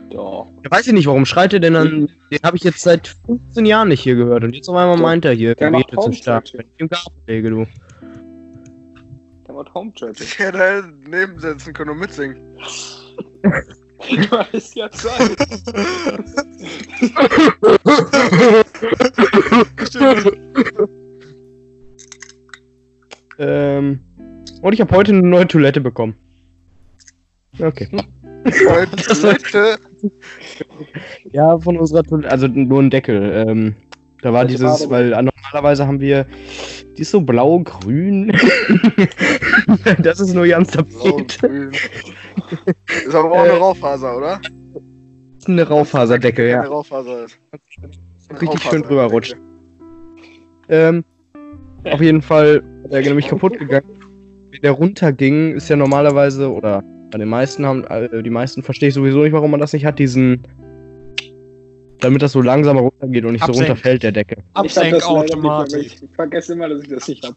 [0.09, 0.47] Doch.
[0.63, 2.07] Ja, weiß ich nicht, warum schreit er denn dann?
[2.31, 4.43] Den habe ich jetzt seit 15 Jahren nicht hier gehört.
[4.43, 6.45] Und jetzt auf einmal Der- meint er hier, der Gebete zu stark.
[6.53, 7.65] Wenn ich im Garten lege, du.
[9.47, 10.17] Der macht Home Church.
[10.19, 12.57] Ich hätte neben sitzen können und mitsingen.
[13.41, 15.31] Du hattest ja Zeit.
[23.39, 23.99] Ähm,
[24.61, 26.15] und ich habe heute eine neue Toilette bekommen.
[27.59, 27.87] Okay.
[28.43, 29.77] Toilette.
[31.31, 33.45] Ja, von unserer Toilette, also nur ein Deckel.
[33.47, 33.75] Ähm,
[34.21, 36.25] da war Welche dieses, Farbe weil äh, normalerweise haben wir,
[36.97, 38.31] die ist so blau-grün.
[39.99, 41.39] das ist nur ganz tapet.
[42.87, 44.39] Ist aber auch eine Raufaser, oder?
[44.41, 46.63] Das ist eine Rauffaserdeckel, Eine ja.
[46.63, 47.39] Raufaser ist.
[48.41, 49.35] Richtig schön drüber rutscht.
[50.69, 51.03] Ähm,
[51.83, 53.87] auf jeden Fall ist er nämlich kaputt gegangen.
[54.51, 58.89] Wenn der runterging, ist ja normalerweise, oder bei den meisten haben, äh, die meisten verstehe
[58.89, 60.41] ich sowieso nicht, warum man das nicht hat, diesen,
[61.99, 63.69] damit das so langsamer runtergeht und nicht so Absenk.
[63.69, 66.01] runterfällt, der mehr Absenkautomatik.
[66.01, 67.35] Ich vergesse immer, dass ich das nicht hab.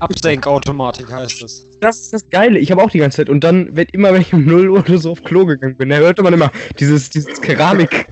[0.00, 1.78] Absenkautomatik heißt es.
[1.80, 2.58] Das ist das Geile.
[2.58, 3.28] Ich habe auch die ganze Zeit.
[3.28, 5.90] Und dann, wenn immer, wenn ich um 0 Uhr oder so auf Klo gegangen bin,
[5.90, 8.06] da hörte man immer dieses, dieses Keramik.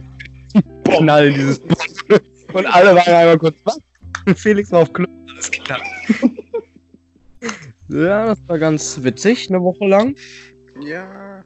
[0.85, 1.61] Knall, dieses.
[2.53, 3.79] Und alle waren einmal kurz, was?
[4.37, 5.81] Felix war auf Klo, alles klar.
[7.93, 10.15] Ja, das war ganz witzig, eine Woche lang.
[10.83, 11.45] Ja.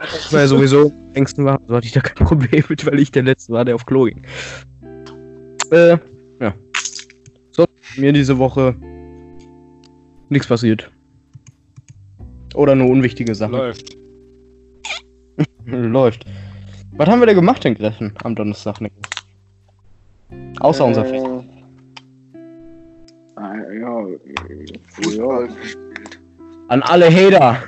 [0.00, 2.98] Das war ja sowieso am längsten war, so hatte ich da kein Problem mit, weil
[3.00, 4.22] ich der Letzte war, der auf Klo ging.
[5.72, 5.98] Äh,
[6.40, 6.54] ja.
[7.50, 8.76] So, mir diese Woche
[10.28, 10.90] nichts passiert.
[12.54, 13.52] Oder nur unwichtige Sachen.
[13.52, 13.96] Läuft.
[15.66, 16.24] Läuft.
[16.92, 18.92] Was haben wir da gemacht in Greffen am Donnerstag, Nick?
[20.60, 21.24] Außer unser Fest.
[23.36, 24.16] äh, ja, äh,
[24.88, 26.20] Fußball gespielt.
[26.68, 27.62] An alle Hater.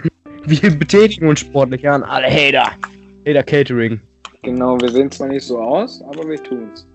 [0.47, 2.71] Wir betätigen uns sportlich an alle Hater.
[3.27, 4.01] Hater Catering.
[4.43, 6.89] Genau, wir sehen zwar nicht so aus, aber wir tun's.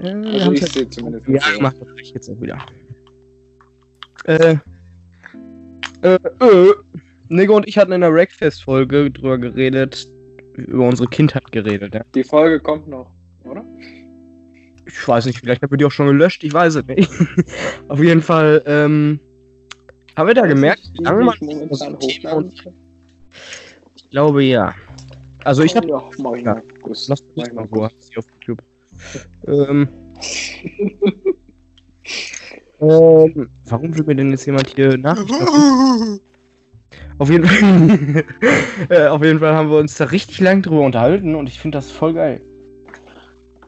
[0.00, 1.56] Äh, Also ich halt sehe zumindest ja so.
[1.56, 2.58] gemacht, das jetzt auch wieder.
[4.24, 4.56] Äh.
[6.02, 6.74] Äh, äh.
[7.28, 10.08] Nico und ich hatten in der Wreckfest-Folge drüber geredet,
[10.54, 12.02] über unsere Kindheit geredet, ja.
[12.14, 13.64] Die Folge kommt noch, oder?
[14.86, 17.08] Ich weiß nicht, vielleicht haben wir die auch schon gelöscht, ich weiß es nicht.
[17.88, 19.20] Auf jeden Fall, ähm,
[20.20, 22.52] haben wir da gemerkt, Die, lange momentan das Thema hochladen.
[23.96, 24.74] Ich glaube ja.
[25.44, 26.62] Also ich habe Ja, mach ich mal.
[26.84, 28.62] Lass mich ich mal die auf YouTube.
[29.46, 29.88] ähm,
[32.80, 36.20] ähm, warum will mir denn jetzt jemand hier Nachrichten?
[37.18, 38.24] Auf jeden Fall,
[38.90, 41.78] äh, auf jeden Fall haben wir uns da richtig lang drüber unterhalten und ich finde
[41.78, 42.42] das voll geil.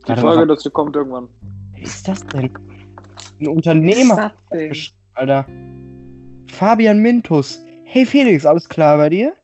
[0.05, 1.29] Die Warte Folge dazu kommt irgendwann.
[1.73, 2.51] was ist das denn?
[3.41, 4.35] Ein Unternehmer,
[5.15, 5.47] Alter.
[6.53, 7.59] Fabian Mintus.
[7.85, 9.35] Hey Felix, alles klar bei dir?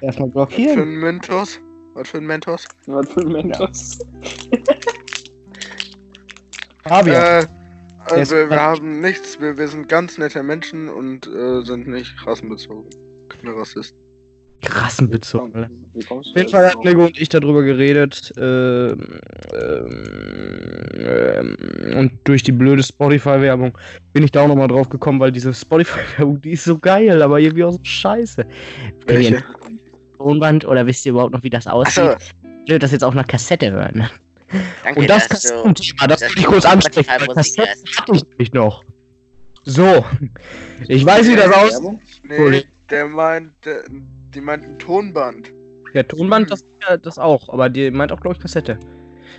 [0.00, 0.80] Erstmal Was für blockieren.
[0.80, 1.60] ein Mentos?
[1.94, 2.66] Was für ein Mentos?
[2.86, 3.98] Was für ein Mentos.
[6.84, 7.22] Fabian.
[7.22, 7.46] Äh,
[8.06, 12.14] also wir, wir haben nichts, wir, wir sind ganz nette Menschen und äh, sind nicht
[12.26, 12.88] rassenbezogen.
[13.28, 14.00] Keine Rassisten.
[14.62, 15.68] Alter.
[15.92, 18.32] Wie kommst du Auf jeden da Fall hat Lego und ich darüber geredet.
[18.36, 19.20] Ähm,
[19.54, 20.04] ähm,
[20.94, 21.56] ähm,
[21.98, 23.76] und durch die blöde Spotify-Werbung
[24.12, 27.40] bin ich da auch nochmal drauf gekommen, weil diese Spotify-Werbung, die ist so geil, aber
[27.40, 28.46] irgendwie auch so scheiße.
[29.06, 29.42] Welche?
[30.18, 32.16] Tonband oder wisst ihr überhaupt noch, wie das aussieht?
[32.64, 33.96] Ich will das jetzt auch nach Kassette hören.
[33.96, 34.10] ne?
[34.84, 37.10] Danke, Und das Kassettenthema, das wollte ich kurz ansprechen.
[37.10, 37.58] Hörst.
[37.98, 38.84] hatte ich nämlich noch.
[39.64, 40.04] So.
[40.88, 42.00] Ich weiß, wie das aussieht.
[42.24, 43.84] Nee, der meint, der,
[44.34, 45.52] die meinten Tonband.
[45.94, 48.78] Der Tonband, das, ja, das auch, aber die meint auch, glaube ich, Kassette.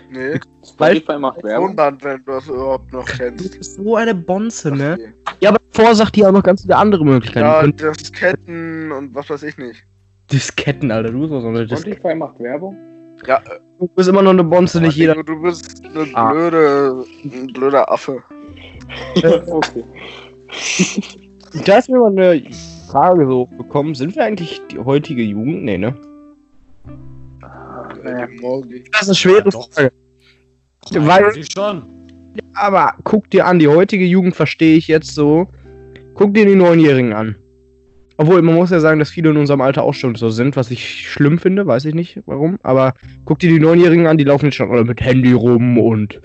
[0.10, 1.68] Nee, Spotify macht Werbung.
[1.70, 3.58] Tonband, wenn du das überhaupt noch Du kennst.
[3.58, 4.94] bist so eine Bonze, ne?
[5.00, 5.14] Okay.
[5.42, 7.46] Ja, aber davor sagt die auch noch ganz viele andere Möglichkeiten.
[7.46, 9.84] Ja, Ja, Disketten und was weiß ich nicht.
[10.32, 11.96] Disketten, Alter, du bist auch so eine Diskette.
[11.98, 12.78] Spotify macht Werbung.
[13.28, 13.42] Ja,
[13.80, 15.16] Du bist immer noch eine Bonze, nicht jeder.
[15.16, 16.32] Nico, du bist eine Ah.
[16.32, 18.22] blöde, ein blöder Affe.
[19.24, 19.84] Okay.
[21.66, 22.42] Da ist mir mal eine
[22.92, 23.96] Frage so bekommen.
[23.96, 25.64] Sind wir eigentlich die heutige Jugend?
[25.64, 25.96] Nee, ne?
[28.04, 28.28] Naja.
[28.42, 28.84] Morgen.
[28.92, 29.52] Das ist eine schwere Ja.
[29.52, 29.92] Frage.
[30.94, 31.84] Weil, Eigentlich schon.
[32.54, 35.48] aber guck dir an, die heutige Jugend verstehe ich jetzt so.
[36.16, 37.36] Guck dir die Neunjährigen an.
[38.18, 40.70] Obwohl, man muss ja sagen, dass viele in unserem Alter auch schon so sind, was
[40.70, 42.60] ich schlimm finde, weiß ich nicht warum.
[42.62, 42.94] Aber
[43.26, 46.22] guck dir die Neunjährigen an, die laufen jetzt schon alle mit Handy rum und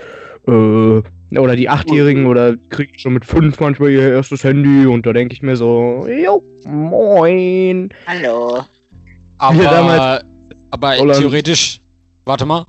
[0.49, 5.13] äh, oder die Achtjährigen oder kriegen schon mit fünf manchmal ihr erstes Handy und da
[5.13, 7.89] denke ich mir so, jo, moin.
[8.07, 8.65] Hallo.
[9.39, 10.23] Aber,
[10.71, 11.81] aber theoretisch.
[12.25, 12.67] Warte mal,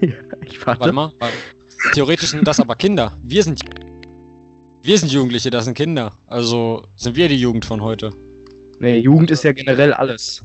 [0.46, 1.12] Ich warte mal.
[1.18, 1.34] warte.
[1.92, 3.12] Theoretisch sind das aber Kinder.
[3.22, 3.60] Wir sind.
[4.82, 6.18] Wir sind Jugendliche, das sind Kinder.
[6.26, 8.10] Also sind wir die Jugend von heute.
[8.80, 10.44] Nee, Jugend ist ja generell alles.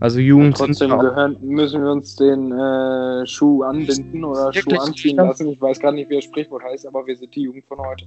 [0.00, 5.16] Also Jugend sind Trotzdem gehören, müssen wir uns den äh, Schuh anbinden oder Schuh anziehen
[5.16, 5.48] lassen.
[5.48, 8.04] Ich weiß gar nicht, wie das Sprichwort heißt, aber wir sind die Jugend von heute.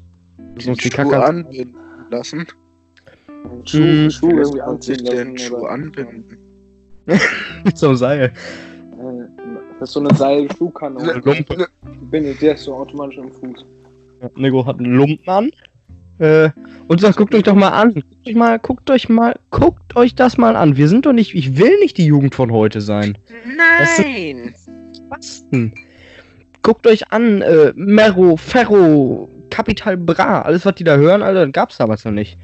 [0.56, 1.76] müssen uns die Schuh Kacke anbinden
[2.12, 2.46] lassen.
[3.64, 5.18] Schuh, Mm, Schuh irgendwie anziehen sich lassen.
[5.18, 6.38] den Schuh oder- anbinden.
[7.64, 8.22] mit so einem Seil.
[8.26, 8.32] Äh,
[9.80, 11.14] das ist so eine Seil-Schuhkanone.
[11.24, 11.68] Lumpe.
[12.12, 13.66] Bin der ist so automatisch im Fuß.
[14.22, 15.52] Ja, Nico hat einen Lumpen an.
[16.20, 16.50] Äh,
[16.88, 17.94] und sagt, guckt euch doch mal an.
[17.94, 20.78] Guckt euch mal, guckt euch mal, guckt euch das mal an.
[20.78, 23.18] Wir sind doch nicht, ich will nicht die Jugend von heute sein.
[23.46, 24.56] Nein.
[25.10, 25.74] Was denn?
[26.64, 31.54] Guckt euch an, äh, Mero, Ferro, Capital Bra, alles was die da hören, Alter, das
[31.54, 32.38] gab's damals noch nicht.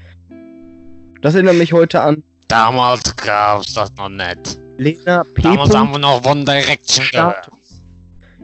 [1.22, 4.60] Das erinnert mich heute an Damals gab's das noch nicht.
[4.78, 5.42] Lena P.
[5.42, 7.46] Damals haben wir noch One Direction gehört.
[7.46, 7.84] Status.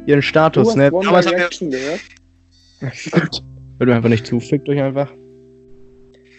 [0.08, 0.92] Ihren Status, ne?
[0.92, 2.02] One Damals haben wir Direction gehört?
[3.80, 5.12] Hört mir einfach nicht zu, fickt euch einfach.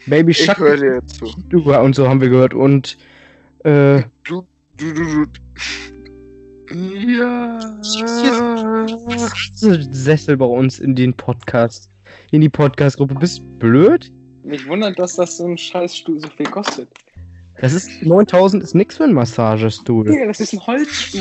[0.06, 1.26] Baby Ich Shark höre dir jetzt zu.
[1.52, 2.96] und so haben wir gehört und
[3.64, 5.24] äh, Du, du, du.
[6.72, 7.58] Ja.
[9.90, 11.90] Sessel bei uns in den Podcast,
[12.30, 13.14] in die Podcast-Gruppe.
[13.16, 14.12] Bist du blöd?
[14.44, 16.88] Mich wundert, dass das so ein Scheißstuhl so viel kostet.
[17.58, 20.06] Das ist 9000 ist nix für einen Massagestuhl.
[20.06, 21.20] Digga, das ist ein Holzstuhl.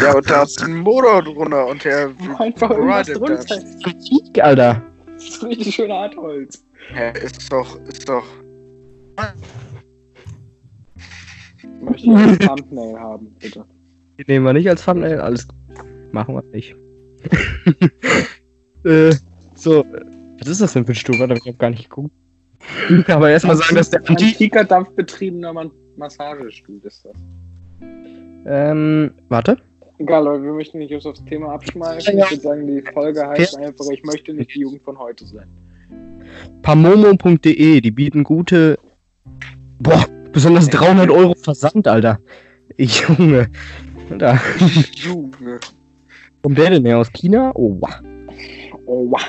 [0.00, 2.10] Ja, und da ist ein Motor drunter und der.
[2.38, 3.36] Einfach irgendwas drunter.
[3.36, 4.82] das- Alter.
[5.26, 6.64] Das ist richtig schöne Art Holz.
[6.92, 8.24] Hä, ist doch, ist doch.
[11.80, 13.64] Möchte ich als Thumbnail haben, bitte.
[14.18, 15.58] Die nehmen wir nicht als Thumbnail, alles gut.
[16.12, 16.74] Machen wir nicht.
[18.84, 19.14] äh,
[19.54, 19.84] so,
[20.38, 21.18] was ist das denn für ein Stuhl?
[21.18, 22.12] Warte, ich hab gar nicht geguckt.
[23.08, 24.26] Aber erstmal sagen, dass der Anti.
[24.26, 27.16] antiker dampfbetriebener Massagestuhl ist das.
[28.44, 29.56] Ähm, warte.
[29.98, 32.18] Egal, Leute, wir möchten nicht aufs Thema abschmeißen.
[32.18, 35.46] Ich würde sagen, die Folge heißt einfach, ich möchte nicht die Jugend von heute sein.
[36.62, 38.78] Pamomo.de, die bieten gute.
[39.78, 42.18] Boah, besonders 300 Euro Versand, Alter.
[42.78, 43.50] Junge.
[44.18, 44.38] Da.
[44.94, 45.60] Junge.
[46.42, 47.52] Kommt der denn her aus China?
[47.54, 48.00] Oh, wow.
[48.86, 49.20] Oh, wow.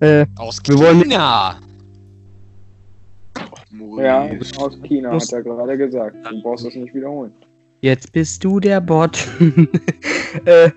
[0.00, 1.56] Äh, Aus Wir wollen- China.
[4.00, 6.16] Ja, aus China, hat er gerade gesagt.
[6.30, 7.32] Du brauchst es nicht wiederholen.
[7.80, 9.26] Jetzt bist du der Bot.
[10.44, 10.70] äh,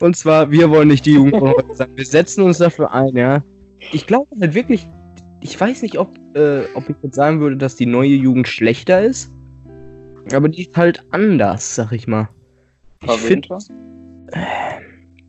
[0.00, 1.90] und zwar, wir wollen nicht die Jugend von heute sein.
[1.94, 3.42] Wir setzen uns dafür ein, ja.
[3.92, 4.88] Ich glaube halt wirklich,
[5.42, 9.02] ich weiß nicht, ob, äh, ob ich jetzt sagen würde, dass die neue Jugend schlechter
[9.02, 9.32] ist.
[10.32, 12.28] Aber die ist halt anders, sag ich mal.
[13.02, 13.74] Ich find, Verwinter?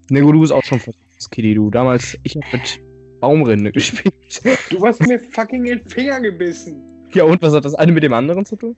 [0.09, 1.69] Ne, gut, du bist auch schon verrückt, Kitty, du.
[1.69, 2.81] Damals, ich hab mit
[3.19, 4.41] Baumrinde gespielt.
[4.69, 7.07] Du hast mir fucking in den Finger gebissen.
[7.13, 8.75] Ja, und was hat das eine mit dem anderen zu tun?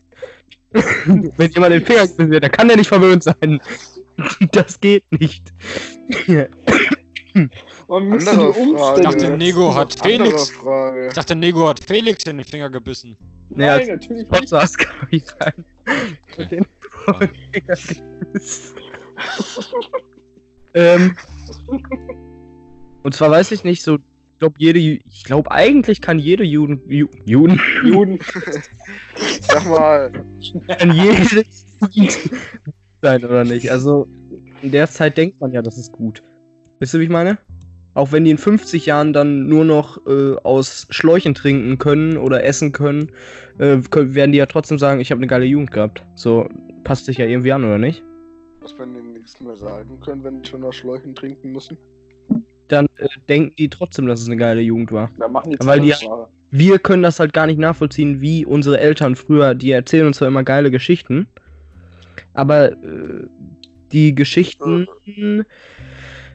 [1.38, 3.62] Wenn jemand den Finger gebissen wird, dann kann der nicht verwöhnt sein.
[4.51, 5.53] Das geht nicht.
[7.88, 8.99] Man müsste die Frage.
[8.99, 9.38] Ich dachte, Umstände.
[9.38, 10.49] Nego hat Felix.
[10.51, 11.08] Frage.
[11.08, 13.15] Ich dachte, Nego hat Felix in den Finger gebissen.
[13.49, 14.29] Nee, Nein, natürlich
[15.10, 15.34] nicht.
[16.51, 16.65] Den
[17.05, 18.03] Finger gebissen.
[20.73, 21.15] ähm,
[23.03, 23.97] und zwar weiß ich nicht, so,
[24.39, 28.19] ich glaube, jede, ich glaube, eigentlich kann jede Juden, Ju, Juden, Juden.
[29.41, 31.43] Sag mal, kann jede
[33.02, 33.69] sein, oder nicht?
[33.69, 34.08] Also,
[34.62, 36.23] in der Zeit denkt man ja, das ist gut.
[36.80, 37.38] Wisst ihr, wie ich meine?
[37.95, 42.41] Auch wenn die in 50 Jahren dann nur noch äh, aus Schläuchen trinken können oder
[42.45, 43.12] essen können,
[43.58, 46.08] äh, können, werden die ja trotzdem sagen, ich habe eine geile Jugend gehabt.
[46.15, 46.47] So,
[46.86, 48.06] passt sich ja irgendwie an, oder nicht?
[48.62, 51.78] was wir denen nichts mehr sagen können, wenn die schon aus Schläuchen trinken müssen.
[52.69, 55.12] Dann äh, denken die trotzdem, dass es eine geile Jugend war.
[55.17, 55.93] Da machen die Weil die-.
[56.51, 60.27] Wir können das halt gar nicht nachvollziehen, wie unsere Eltern früher, die erzählen uns zwar
[60.29, 61.27] immer geile Geschichten,
[62.34, 63.27] aber äh,
[63.91, 64.88] die Geschichten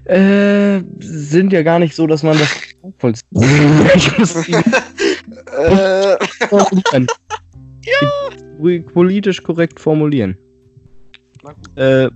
[0.05, 2.51] äh, sind ja gar nicht so, dass man das
[4.19, 4.55] muss die
[5.59, 6.17] Äh,
[8.81, 10.39] Politisch korrekt formulieren.
[11.77, 12.09] Äh,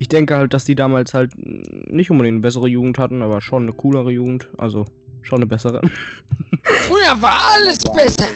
[0.00, 3.64] ich denke halt, dass die damals halt nicht unbedingt eine bessere Jugend hatten, aber schon
[3.64, 4.48] eine coolere Jugend.
[4.56, 4.86] Also
[5.20, 5.82] schon eine bessere.
[6.62, 8.26] Früher war alles besser.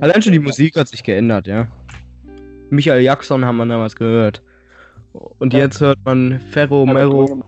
[0.00, 1.68] Allein schon die Musik hat sich geändert, ja.
[2.70, 4.42] Michael Jackson haben wir damals gehört.
[5.12, 7.44] Und jetzt hört man Ferro, Mero.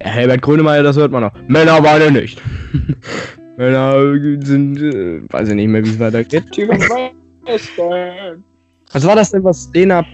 [0.00, 1.32] Ja, Herbert Grönemeyer, das hört man noch.
[1.48, 2.40] Männer weinen nicht.
[3.56, 6.44] Männer sind, äh, weiß ich nicht mehr, wie es weitergeht.
[8.92, 10.06] Was war das denn, was Lena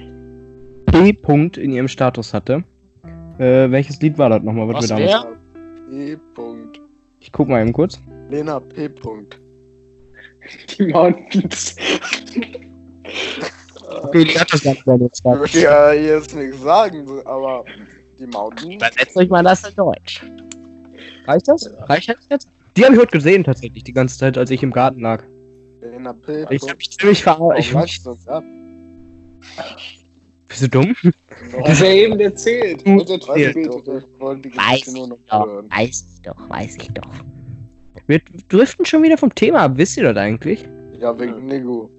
[0.94, 1.12] P.
[1.12, 2.62] Punkt in ihrem Status hatte?
[3.38, 5.26] Äh, welches Lied war das nochmal, was, Was, wir damals...
[5.90, 6.16] E.
[6.34, 6.80] Punkt.
[7.18, 8.00] Ich guck mal eben kurz.
[8.30, 8.88] Lena P.
[8.88, 9.40] Punkt.
[10.78, 11.74] Die Mountains.
[14.04, 17.64] Okay, die hat das ganz gerne Ich würde ja jetzt nichts sagen, aber
[18.18, 18.72] die Mountain.
[18.72, 20.24] Übersetzt euch mal das in Deutsch.
[21.26, 21.68] Reicht das?
[21.88, 22.48] Reicht das jetzt?
[22.76, 25.24] Die habe ich heute gesehen, tatsächlich, die ganze Zeit, als ich im Garten lag.
[25.80, 26.46] Lena P.
[26.50, 27.74] Ich hab mich ziemlich verarscht.
[30.60, 30.94] Bist du dumm?
[31.64, 32.84] Hast du ja eben erzählt.
[32.86, 34.02] Und jetzt Weiß ich spielt doch, er.
[34.20, 35.68] Weiß Geschichte nur noch ich doch, hören.
[35.70, 37.10] weiß ich doch, weiß ich doch.
[38.06, 40.64] Wir driften schon wieder vom Thema ab, wisst ihr das eigentlich?
[40.98, 41.90] Ja, wegen Nego.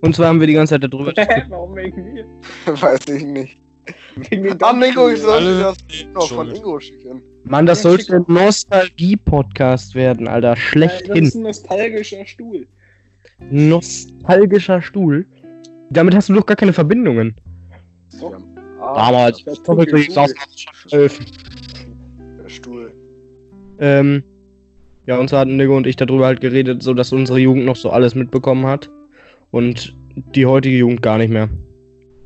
[0.00, 2.26] Und zwar haben wir die ganze Zeit darüber Hä, Warum wegen mir?
[2.66, 3.56] Weiß ich nicht.
[4.30, 5.76] Wegen den Ah, Nico, ich sollte Alle das
[6.12, 6.50] noch von.
[6.54, 7.22] Ingo schicken.
[7.44, 10.50] Mann, das sollte ein Nostalgie-Podcast werden, Alter.
[10.50, 11.24] Das Schlechthin.
[11.24, 12.66] ist ein nostalgischer Stuhl.
[13.50, 15.26] Nostalgischer Stuhl.
[15.90, 17.36] Damit hast du doch gar keine Verbindungen.
[18.20, 18.34] Doch.
[18.80, 19.44] Ah, Damals.
[19.44, 19.74] So
[20.96, 22.92] der Stuhl.
[23.78, 24.22] Ähm,
[25.06, 27.76] ja, und so hatten Nico und ich darüber halt geredet, so dass unsere Jugend noch
[27.76, 28.90] so alles mitbekommen hat.
[29.50, 29.96] Und
[30.34, 31.48] die heutige Jugend gar nicht mehr.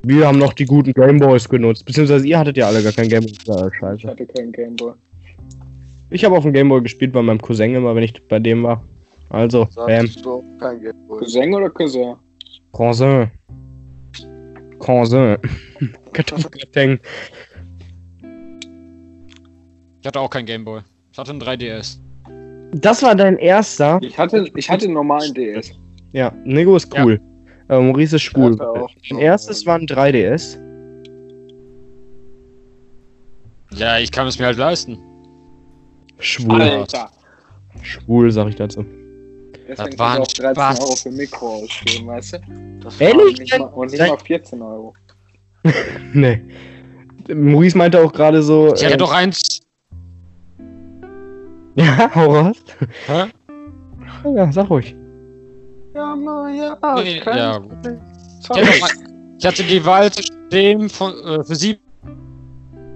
[0.04, 1.84] Wir haben noch die guten Gameboys genutzt.
[1.84, 3.32] Beziehungsweise ihr hattet ja alle gar kein Gameboy.
[3.46, 4.08] Ja, Ich scheiße.
[4.08, 4.92] hatte keinen Gameboy.
[6.10, 8.84] Ich habe auf dem Gameboy gespielt bei meinem Cousin immer, wenn ich bei dem war.
[9.30, 10.06] Also, bam.
[10.06, 11.18] Sagst du kein Gameboy.
[11.18, 12.14] Cousin oder Cousin?
[12.72, 13.30] Cousin.
[14.78, 15.38] Cousin.
[16.12, 17.00] Kartoffelgratin.
[20.00, 20.82] Ich hatte auch kein Gameboy.
[21.12, 21.98] Ich hatte einen 3DS.
[22.72, 23.98] Das war dein erster.
[24.02, 25.72] Ich hatte, ich hatte einen normalen DS.
[26.12, 27.20] Ja, Nico ist cool.
[27.68, 28.56] Äh, Maurice ist schwul.
[29.10, 30.58] Mein erstes war ein 3DS.
[33.74, 34.98] Ja, ich kann es mir halt leisten.
[36.18, 36.62] Schwul.
[36.62, 37.10] Alter.
[37.82, 38.84] Schwul, sag ich dazu.
[39.68, 40.80] Deswegen war ein kannst du auch 13 Spaß.
[40.80, 42.38] Euro für Mikro ausgeben, weißt du?
[42.82, 43.24] Das Ehrlich?
[43.24, 44.94] Und nicht, mal, und nicht mal 14 Euro.
[46.12, 46.40] Nee.
[47.34, 48.72] Maurice meinte auch gerade so.
[48.74, 49.60] Ich hatte äh, doch eins.
[51.78, 52.56] Ja, hau raus.
[53.06, 53.24] Hä?
[54.34, 54.96] Ja, sag ruhig.
[55.94, 57.60] Ja, ma, ja, Nee, kein ja.
[58.40, 58.62] Ich hatte,
[59.38, 61.78] ich hatte die Wahl zwischen dem von, äh, für 7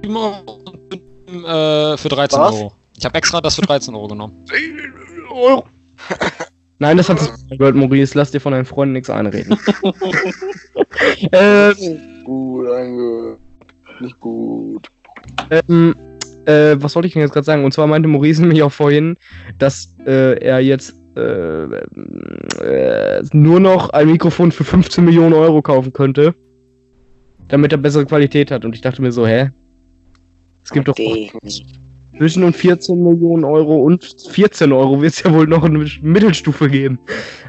[0.06, 2.54] Euro und dem, äh, für 13 Was?
[2.54, 2.72] Euro.
[2.96, 4.44] Ich habe extra das für 13 Euro genommen.
[6.80, 8.16] Nein, das hat sich gehört, Maurice.
[8.16, 9.56] Lass dir von deinen Freunden nichts einreden.
[11.32, 11.74] ähm,
[12.24, 13.38] Gut, angehört.
[14.00, 14.90] Nicht gut.
[15.50, 15.94] ähm,
[16.46, 17.64] äh, was wollte ich denn jetzt gerade sagen?
[17.64, 19.16] Und zwar meinte Maurice nämlich auch vorhin,
[19.58, 21.64] dass äh, er jetzt äh,
[22.64, 26.34] äh, nur noch ein Mikrofon für 15 Millionen Euro kaufen könnte,
[27.48, 28.64] damit er bessere Qualität hat.
[28.64, 29.50] Und ich dachte mir so, hä?
[30.62, 30.94] Es gibt doch
[32.20, 36.68] zwischen und 14 Millionen Euro und 14 Euro wird es ja wohl noch eine Mittelstufe
[36.68, 36.98] geben.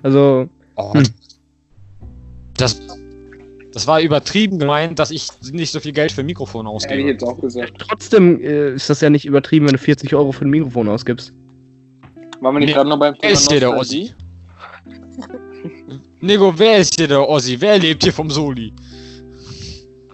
[0.02, 1.04] Also, Oh, Hm.
[2.56, 2.80] das,
[3.74, 6.86] das war übertrieben gemeint, dass ich nicht so viel Geld für ein Mikrofon Hätte ich
[6.86, 7.10] ausgebe.
[7.10, 7.74] jetzt auch gesagt.
[7.80, 11.34] trotzdem äh, ist das ja nicht übertrieben, wenn du 40 Euro für ein Mikrofon ausgibst.
[12.40, 14.12] Waren wir nicht Nee, gerade noch beim Wer ist hier der Ossi?
[16.22, 17.58] Nico, wer ist hier der Ossi?
[17.60, 18.72] Wer lebt hier vom Soli?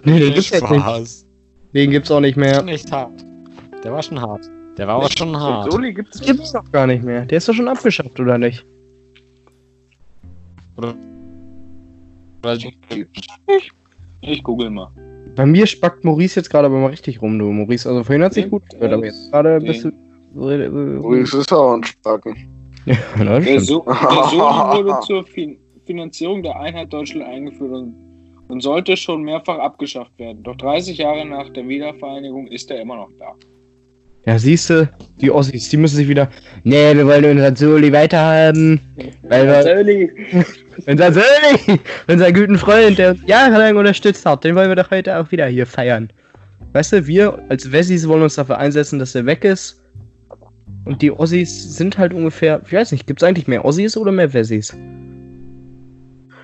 [0.02, 0.80] Nee, den gibt's jetzt nicht.
[0.80, 1.26] Spaß.
[1.72, 2.66] Den gibt's auch nicht mehr.
[2.66, 3.12] Echt hart.
[3.84, 4.48] Der war schon hart.
[4.76, 5.72] Der war aber schon hart.
[5.72, 7.26] Soli gibt's gibt's doch gar nicht mehr.
[7.26, 8.64] Der ist doch schon abgeschafft, oder nicht?
[10.76, 10.94] Oder
[14.20, 14.88] Ich google mal.
[15.34, 17.88] Bei mir spackt Maurice jetzt gerade aber mal richtig rum, du Maurice.
[17.88, 19.92] Also vorhin hat sich gut gehört, aber jetzt gerade bist du.
[20.34, 22.36] Übrigens ist auch ein Spacken.
[22.86, 23.94] Ja, das Der, so der
[24.30, 24.38] Soli
[24.86, 27.94] wurde zur fin Finanzierung der Einheit Deutschland eingeführt und,
[28.48, 30.42] und sollte schon mehrfach abgeschafft werden.
[30.42, 33.34] Doch 30 Jahre nach der Wiedervereinigung ist er immer noch da.
[34.28, 34.90] Ja, siehste,
[35.22, 36.28] die Ossis, die müssen sich wieder.
[36.62, 38.78] Nee, wir wollen unseren Soli weiterhaben.
[39.22, 40.12] Weil wir, Soli!
[40.86, 45.18] unser Soli, unser guten Freund, der uns jahrelang unterstützt hat, den wollen wir doch heute
[45.18, 46.12] auch wieder hier feiern.
[46.74, 49.82] Weißt du, wir als Wessis wollen uns dafür einsetzen, dass er weg ist.
[50.84, 54.12] Und die Ossis sind halt ungefähr, ich weiß nicht, gibt es eigentlich mehr Ossis oder
[54.12, 54.76] mehr Wessis?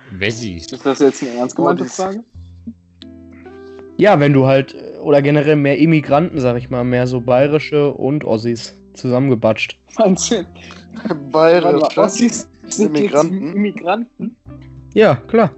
[0.09, 0.71] Wessis.
[0.71, 1.85] Ist das jetzt eine ernst gemeinte.
[1.85, 2.23] Frage?
[3.97, 7.93] Ja, wenn du halt, äh, oder generell mehr Immigranten, sag ich mal, mehr so bayerische
[7.93, 9.79] und Ossis zusammengebatscht.
[9.97, 10.45] Meinst du,
[10.95, 11.95] warte Bayerisch.
[11.95, 13.45] mal, Ossis sind Immigranten?
[13.47, 14.35] jetzt Immigranten?
[14.93, 15.51] Ja, klar.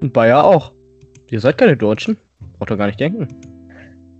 [0.00, 0.72] Und Bayer auch.
[1.30, 2.16] Ihr seid keine Deutschen.
[2.58, 3.28] Braucht ihr gar nicht denken.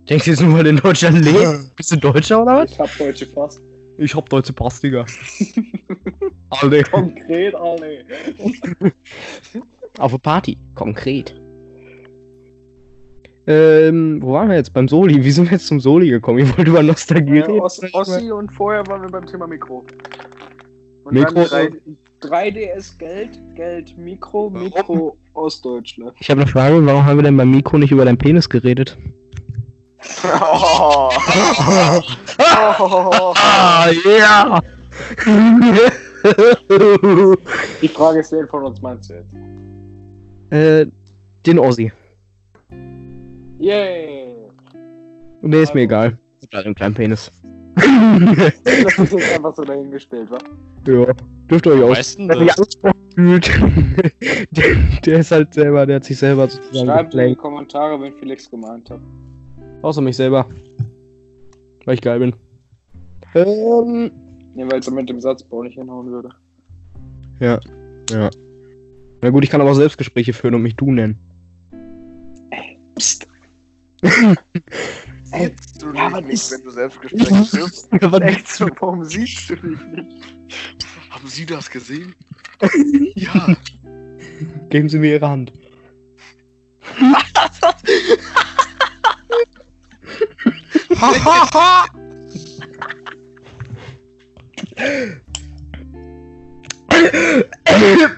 [0.09, 1.75] Denkst du jetzt nur, weil du in Deutschland lebst?
[1.75, 2.71] Bist du Deutscher oder was?
[2.71, 3.55] Ich hab deutsche Pass.
[3.97, 5.05] Ich hab deutsche Pass, Digga.
[6.49, 6.83] Alle.
[6.83, 8.05] Konkret, alle.
[9.97, 10.57] Auf eine Party.
[10.75, 11.35] Konkret.
[13.47, 14.73] Ähm, wo waren wir jetzt?
[14.73, 15.23] Beim Soli.
[15.23, 16.39] Wie sind wir jetzt zum Soli gekommen?
[16.39, 17.61] Ich wollte über Nostalgie Ja, reden.
[17.61, 19.85] Os Ossi und vorher waren wir beim Thema Mikro.
[21.03, 21.77] Und Mikro- dann
[22.21, 26.13] 3, 3DS Geld, Geld, Mikro, Mikro, Ostdeutschland.
[26.19, 26.83] Ich habe eine Frage.
[26.85, 28.97] Warum haben wir denn beim Mikro nicht über deinen Penis geredet?
[30.23, 31.09] Oh.
[32.37, 33.33] Oh.
[33.37, 34.59] Ah, ja!
[37.81, 39.33] Die Frage ist, wen von uns meinst du jetzt?
[40.51, 40.85] äh,
[41.45, 41.91] den Ossi.
[43.57, 44.35] Yay!
[45.41, 46.17] Und der ist mir egal.
[46.41, 47.31] Ich hab einen kleinen Penis.
[47.75, 50.37] Das ist jetzt einfach so dahingestellt, wa?
[50.87, 51.13] Ja,
[51.49, 53.47] dürft ihr euch du Wer sich angesprochen fühlt,
[54.51, 54.65] der,
[55.05, 57.35] der ist halt selber, der hat sich selber sozusagen Schreibt in die.
[57.35, 59.01] Kommentare, wenn Felix gemeint hat.
[59.81, 60.47] Außer mich selber.
[61.85, 62.35] Weil ich geil bin.
[63.35, 64.11] Ähm,
[64.55, 66.29] Ne, weil es mit dem Satzbau nicht hinhauen würde.
[67.39, 67.59] ja.
[68.09, 68.29] Ja.
[69.21, 71.17] Na gut, ich kann aber auch Selbstgespräche führen und mich du nennen.
[72.95, 73.27] Psst.
[75.23, 77.87] Siehst du Ja, nicht, ist- wenn du Selbstgespräche führst?
[78.21, 80.25] Echt so, warum siehst du dich nicht?
[81.09, 82.13] Haben Sie das gesehen?
[83.15, 83.55] Ja.
[84.69, 85.53] Geben Sie mir Ihre Hand.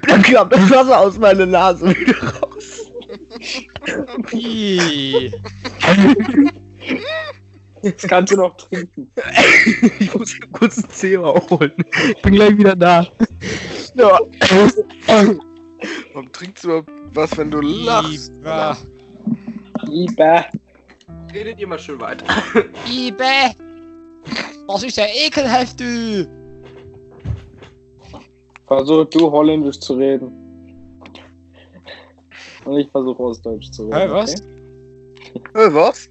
[0.08, 2.57] Dann klappt das Wasser aus meiner Nase wieder raus.
[7.84, 9.12] Das kannst du noch trinken.
[10.00, 11.73] Ich muss kurz einen Zebra holen.
[12.15, 13.08] Ich bin gleich wieder da.
[13.93, 14.19] Ja.
[16.13, 18.32] Warum trinkst du überhaupt was, wenn du lachst?
[18.32, 18.78] Iba.
[19.86, 20.45] Lieber.
[21.34, 22.26] Redet ihr mal schön weiter.
[22.89, 23.54] Ibe.
[24.67, 26.28] Das ist ja ekelhaft, du.
[28.67, 30.46] Versuch du Holländisch zu reden.
[32.67, 33.95] Und ich versuche Ostdeutsch zu reden.
[33.95, 34.36] Hey, was?
[34.36, 36.10] Äh, was?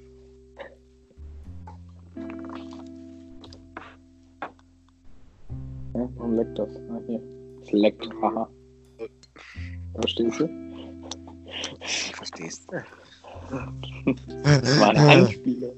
[5.93, 6.69] Ja, warum leckt das?
[6.89, 7.21] Ah, hier.
[7.61, 8.49] Es leckt, haha.
[9.99, 10.49] Verstehst du?
[12.15, 12.83] Verstehst du?
[14.43, 15.75] Das war eine Anspielung.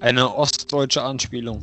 [0.00, 1.62] Eine ostdeutsche Anspielung.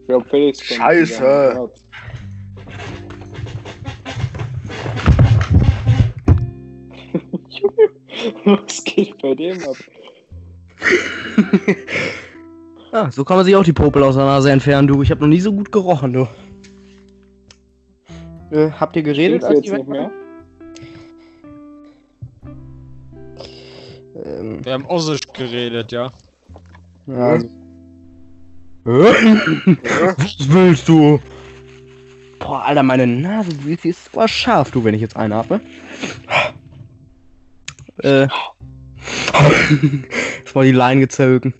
[0.00, 1.70] Ich glaube, Felix Scheiße.
[7.48, 7.90] Junge,
[8.44, 9.76] was geht bei dem ab?
[12.92, 15.02] Ah, so kann man sich auch die Popel aus der Nase entfernen, du.
[15.02, 16.28] Ich habe noch nie so gut gerochen, du.
[18.50, 19.42] Äh, habt ihr geredet?
[19.44, 20.10] Als jetzt ich nicht mehr?
[24.26, 26.10] Ähm, Wir haben Ossisch geredet, ja.
[27.06, 27.48] ja, also.
[28.84, 31.20] Was willst du?
[32.38, 35.60] Boah, Alter, meine Nase die ist aber scharf, du, wenn ich jetzt einatme.
[37.98, 38.28] Äh.
[40.44, 41.54] Das war die Line gezogen.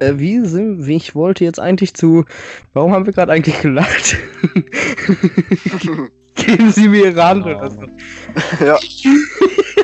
[0.00, 2.24] Äh, wie sind, wie ich wollte jetzt eigentlich zu.
[2.72, 4.16] Warum haben wir gerade eigentlich gelacht?
[6.36, 7.82] Geben Sie mir Ihre Hand oder so.
[8.64, 8.78] ja,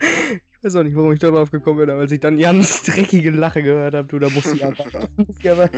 [0.00, 2.82] Ich weiß auch nicht, warum ich da drauf gekommen bin, aber als ich dann Jans
[2.86, 4.86] dreckige Lache gehört habe, du, da musste ich einfach.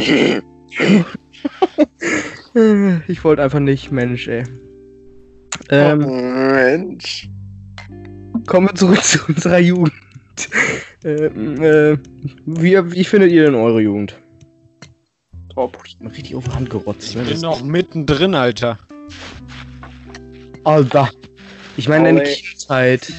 [2.55, 4.45] ich ich wollte einfach nicht, Mensch, ey.
[5.71, 7.29] Ähm, Mensch.
[8.47, 9.93] kommen wir zurück zu unserer Jugend.
[11.05, 11.97] Ähm, äh,
[12.47, 14.21] wie, wie findet ihr denn eure Jugend?
[15.53, 15.83] Top.
[16.05, 17.23] Richtig auf die Hand gerotzt, ne?
[17.23, 18.79] Ich bin noch mittendrin, Alter.
[20.65, 21.09] Alter.
[21.77, 22.23] Ich meine, deine.
[22.25, 23.13] Kindheit.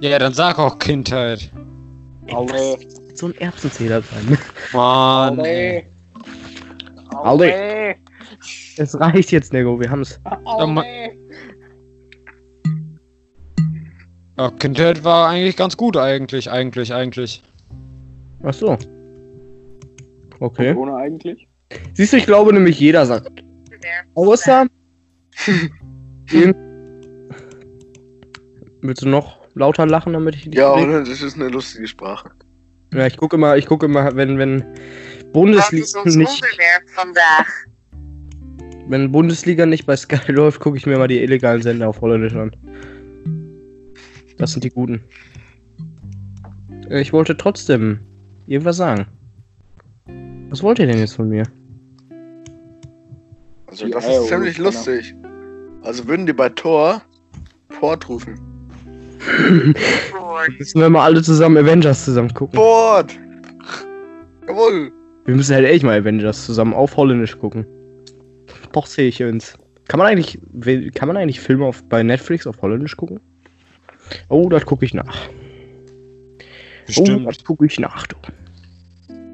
[0.00, 1.50] Ja, dann sag auch Kindheit.
[2.32, 2.76] Alle.
[3.14, 4.38] So ein Erbsenzähler sein.
[4.72, 5.38] Mann.
[5.40, 5.84] Alle.
[7.10, 7.94] Alle.
[8.76, 10.20] Es reicht jetzt, Nego, wir haben's.
[10.44, 10.84] Alle.
[14.36, 17.42] Ja, Kindheit war eigentlich ganz gut, eigentlich, eigentlich, eigentlich.
[18.42, 18.76] Ach so.
[20.40, 20.74] Okay.
[20.74, 21.46] Ohne eigentlich?
[21.92, 23.44] Siehst du, ich glaube nämlich jeder sagt.
[24.14, 24.66] Außer.
[26.32, 26.56] Irgend-
[28.82, 30.58] Willst du noch lauter lachen, damit ich nicht.
[30.58, 31.04] Ja, oder?
[31.04, 32.30] Das ist eine lustige Sprache.
[32.92, 34.64] Ja, ich gucke immer, ich gucke immer, wenn, wenn
[35.32, 36.42] Bundesliga nicht,
[38.88, 42.34] wenn Bundesliga nicht bei Sky läuft, gucke ich mir mal die illegalen Sender auf Holländisch
[42.34, 42.52] an.
[44.38, 45.02] Das sind die guten.
[46.90, 48.00] Ich wollte trotzdem
[48.46, 49.06] irgendwas sagen.
[50.50, 51.44] Was wollt ihr denn jetzt von mir?
[53.66, 55.14] Also das ist ziemlich lustig.
[55.82, 57.02] Also würden die bei Tor
[57.80, 58.53] Port rufen.
[60.58, 62.58] Müssen wir mal alle zusammen Avengers zusammen gucken.
[62.58, 63.12] Port!
[64.46, 64.92] Jawohl!
[65.24, 67.66] Wir müssen halt echt mal Avengers zusammen auf Holländisch gucken.
[68.72, 69.56] Doch sehe ich uns.
[69.88, 70.38] Kann man eigentlich,
[70.94, 73.20] kann man eigentlich Filme auf, bei Netflix auf Holländisch gucken?
[74.28, 75.16] Oh, das gucke ich nach.
[75.28, 77.26] Oh, Bestimmt.
[77.26, 78.16] das gucke ich nach, du.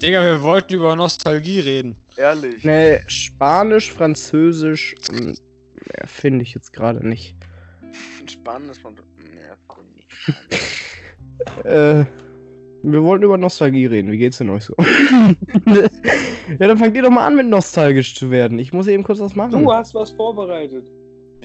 [0.00, 1.96] Digga, wir wollten über Nostalgie reden.
[2.16, 2.64] Ehrlich.
[2.64, 5.34] Ne, Spanisch, Französisch, hm,
[6.06, 7.36] finde ich jetzt gerade nicht.
[8.26, 8.96] Spannend ist man.
[9.36, 9.56] Ja,
[11.64, 12.04] Äh,
[12.82, 14.10] wir wollten über Nostalgie reden.
[14.10, 14.74] Wie geht's denn euch so?
[15.66, 18.58] ja, dann fangt ihr doch mal an, mit nostalgisch zu werden.
[18.58, 19.62] Ich muss eben kurz was machen.
[19.62, 20.90] Du hast was vorbereitet.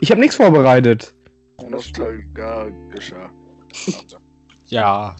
[0.01, 1.15] Ich habe nichts vorbereitet.
[1.69, 3.29] Nostalgischer.
[4.65, 5.15] Ja.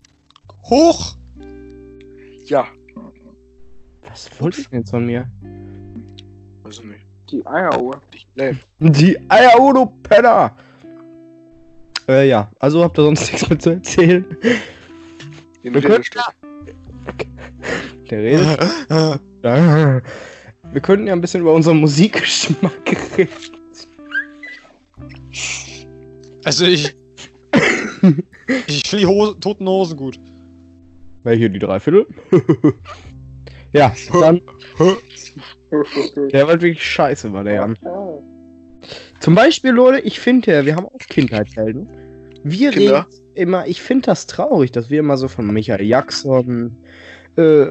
[0.69, 1.17] Hoch!
[2.47, 2.67] Ja,
[4.03, 5.31] Was wollt ihr denn jetzt von mir?
[6.63, 7.05] weiß ich nicht.
[7.31, 8.01] Die Eieruhr.
[8.35, 10.55] Nee, Die Eier, oh, du Penner!
[12.07, 14.25] Äh, ja, also habt ihr sonst nichts mehr zu erzählen?
[15.63, 16.03] den Wir können-.
[18.09, 18.59] Der redet.
[20.73, 23.29] Wir könnten ja ein bisschen über unseren Musikgeschmack reden.
[26.43, 26.95] Also ich.
[28.67, 30.19] ich finde die Hose, toten Hosen gut.
[31.23, 32.05] Welche, die Dreiviertel?
[33.73, 34.41] ja, dann.
[36.31, 37.77] Der war wirklich scheiße, war der Jan.
[39.19, 41.89] Zum Beispiel, Leute, ich finde ja, wir haben auch Kindheitshelden.
[42.43, 43.07] Wir Kinder.
[43.09, 46.77] reden immer, ich finde das traurig, dass wir immer so von Michael Jackson,
[47.35, 47.65] äh,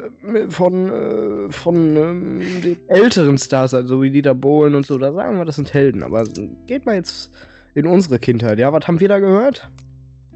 [0.48, 5.38] von, äh, von ähm, den älteren Stars, also wie Dieter Bohlen und so, da sagen
[5.38, 6.02] wir, das sind Helden.
[6.02, 6.24] Aber
[6.66, 7.32] geht mal jetzt
[7.74, 8.72] in unsere Kindheit, ja?
[8.72, 9.68] Was haben wir da gehört?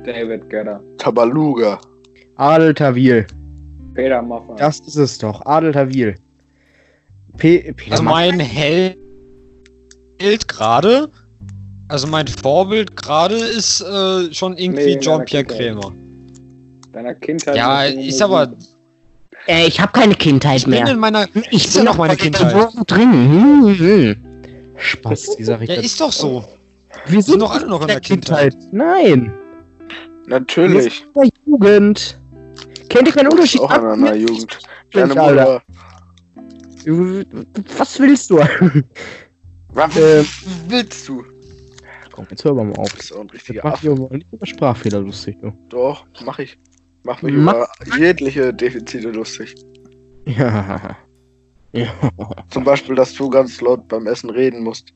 [0.05, 0.81] David Guetta.
[0.97, 1.79] Tabaluga.
[2.37, 3.27] Adel Tawil.
[3.95, 4.55] Peter Maffay.
[4.57, 5.45] Das ist es doch.
[5.45, 6.15] Adel Tawil.
[7.37, 8.97] P Peter Also mein Held
[10.19, 11.11] gerade.
[11.89, 15.57] Also mein Vorbild gerade ist äh, schon Nee, irgendwie in Jean-Pierre deiner Kindheit.
[15.57, 15.93] Krämer.
[16.93, 17.57] Deiner Kindheit.
[17.57, 18.53] Ja, ist aber.
[19.47, 20.89] Äh, ich habe keine Kindheit Ich bin mehr.
[20.89, 21.27] in meiner.
[21.51, 22.53] Ich ist ja noch meine Kindheit.
[22.87, 23.13] Drin.
[23.13, 24.17] Hm, hm.
[24.77, 26.45] Spaß, die sag ich Ja, ist doch so.
[27.07, 28.57] Wir sind doch alle noch in der Kindheit.
[28.73, 29.33] Nein.
[30.27, 31.05] Natürlich.
[31.15, 32.21] Wir sind in der Jugend.
[32.89, 33.61] Kennt ihr keinen Unterschied?
[33.61, 34.59] Auch in einer Jugend.
[34.93, 35.09] Deine.
[35.09, 35.63] Mutter.
[37.77, 38.41] Was willst du?
[39.79, 40.27] Was Ähm.
[40.67, 41.25] willst du?
[42.13, 42.89] Komm, jetzt hör mal auf.
[42.91, 45.53] Du bist auch ein richtiger mach ich aber nicht über Sprachfehler lustig, du.
[45.69, 46.59] Doch, mach ich.
[47.05, 47.55] Mach mich Mach-
[47.87, 49.55] über jegliche Defizite lustig.
[50.27, 50.97] Ja.
[51.73, 51.87] Ja.
[52.51, 54.89] Zum Beispiel, dass du ganz laut beim Essen reden musst.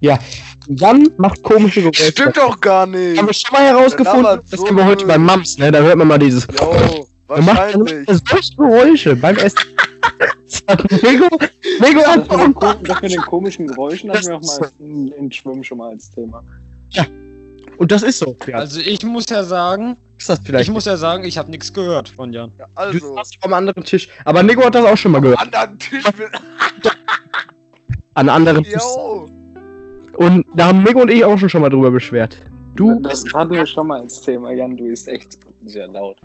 [0.00, 2.04] Jan macht komische Geräusche.
[2.10, 3.18] Stimmt doch gar nicht.
[3.18, 4.40] Haben wir schon mal herausgefunden?
[4.50, 5.70] Das so haben wir heute bei Mams, ne?
[5.70, 6.46] Da hört man mal dieses.
[6.58, 8.08] Jo, Er macht wahrscheinlich.
[8.30, 9.58] solche Geräusche beim Essen.
[10.44, 14.40] Das hat Lego, Das hat mit, den, das mit den komischen Geräuschen hatten wir auch
[14.40, 16.42] Das mal in, in Schwimmen schon mal als Thema.
[17.78, 18.36] Und das ist so.
[18.46, 20.68] Ja, Also ich muss ja sagen, ist das vielleicht.
[20.68, 22.52] ich muss ja sagen, ich habe nichts gehört von Jan.
[22.58, 24.08] du Also, saßt am anderen Tisch.
[24.26, 25.40] Aber Nico hat das auch schon mal gehört.
[25.40, 26.04] anderen Tisch.
[28.14, 28.74] An anderen Tisch.
[28.74, 29.30] Jo.
[30.16, 32.36] Und da haben Nico und ich auch schon, schon mal drüber beschwert.
[32.74, 34.52] Du Das hatten wir schon mal als Thema.
[34.52, 36.18] Jan, du bist echt sehr laut.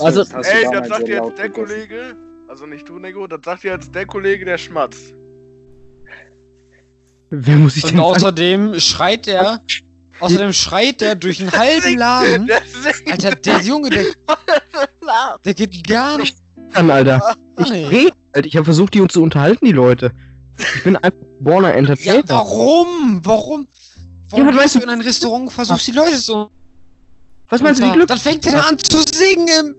[0.00, 1.52] Also- Das du Ey, das sagt jetzt der gegessen.
[1.52, 2.16] Kollege,
[2.48, 5.14] also nicht du, Nego, das sagt jetzt der Kollege, der schmatzt.
[7.30, 8.08] Wer muss ich Und denn sagen?
[8.14, 9.60] außerdem schreit er,
[10.20, 12.48] außerdem schreit er durch einen halben Laden.
[13.10, 14.04] Alter, der Junge, der,
[15.44, 16.36] der geht gar nicht.
[16.74, 17.36] an, Alter?
[17.58, 18.46] Ich rede halt.
[18.46, 20.12] Ich habe versucht, die uns zu unterhalten, die Leute.
[20.76, 22.22] Ich bin einfach geborener Ja, Entertainer.
[22.28, 23.20] warum?
[23.24, 23.66] Warum?
[24.32, 26.48] Ja, Warum was gehst weißt du in ein Restaurant und versuchst die Leute so.
[27.48, 28.08] Was meinst du, wie Glück?
[28.08, 29.74] Dann fängt der an zu singen.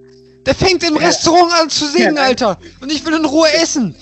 [0.48, 2.58] Der fängt im Restaurant an zu singen, Ja, Alter.
[2.82, 3.94] Und ich will in Ruhe essen.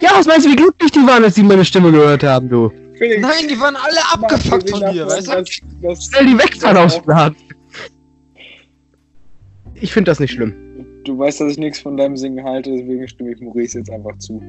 [0.00, 2.72] Ja, was meinst du, wie glücklich die waren, als sie meine Stimme gehört haben, du?
[2.96, 5.44] Felix, Nein, die waren alle abgefuckt von dir, weißt du?
[5.82, 7.34] Das, Schnell die wegfahren aufs Blatt.
[9.74, 10.54] Ich finde das nicht schlimm.
[11.04, 14.16] du weißt, dass ich nichts von deinem Singen halte, deswegen stimme ich Maurice jetzt einfach
[14.18, 14.42] zu.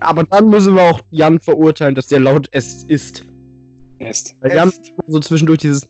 [0.00, 3.24] Aber dann müssen wir auch Jan verurteilen, dass der laut es ist.
[3.98, 4.36] Est.
[4.40, 4.72] Weil Jan
[5.08, 5.88] so zwischendurch dieses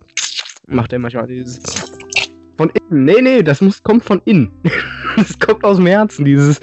[0.66, 1.60] macht er manchmal dieses
[2.56, 3.04] von innen.
[3.04, 4.50] Nee, nee, das muss kommt von innen.
[5.16, 6.58] Das kommt aus dem Herzen, dieses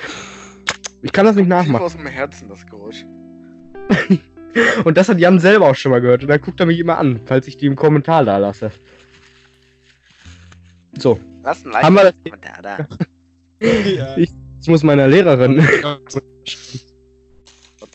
[1.03, 1.85] Ich kann das nicht nachmachen.
[1.85, 3.05] aus dem Herzen, das Geräusch.
[4.83, 6.23] Und das hat Jan selber auch schon mal gehört.
[6.23, 8.71] Und dann guckt er mich immer an, falls ich die im Kommentar da lasse.
[10.97, 11.83] So, Lass ein Like.
[11.83, 12.15] haben wir das.
[12.23, 12.87] Kommentar da.
[13.85, 14.17] Ja.
[14.63, 15.59] Ich muss meiner Lehrerin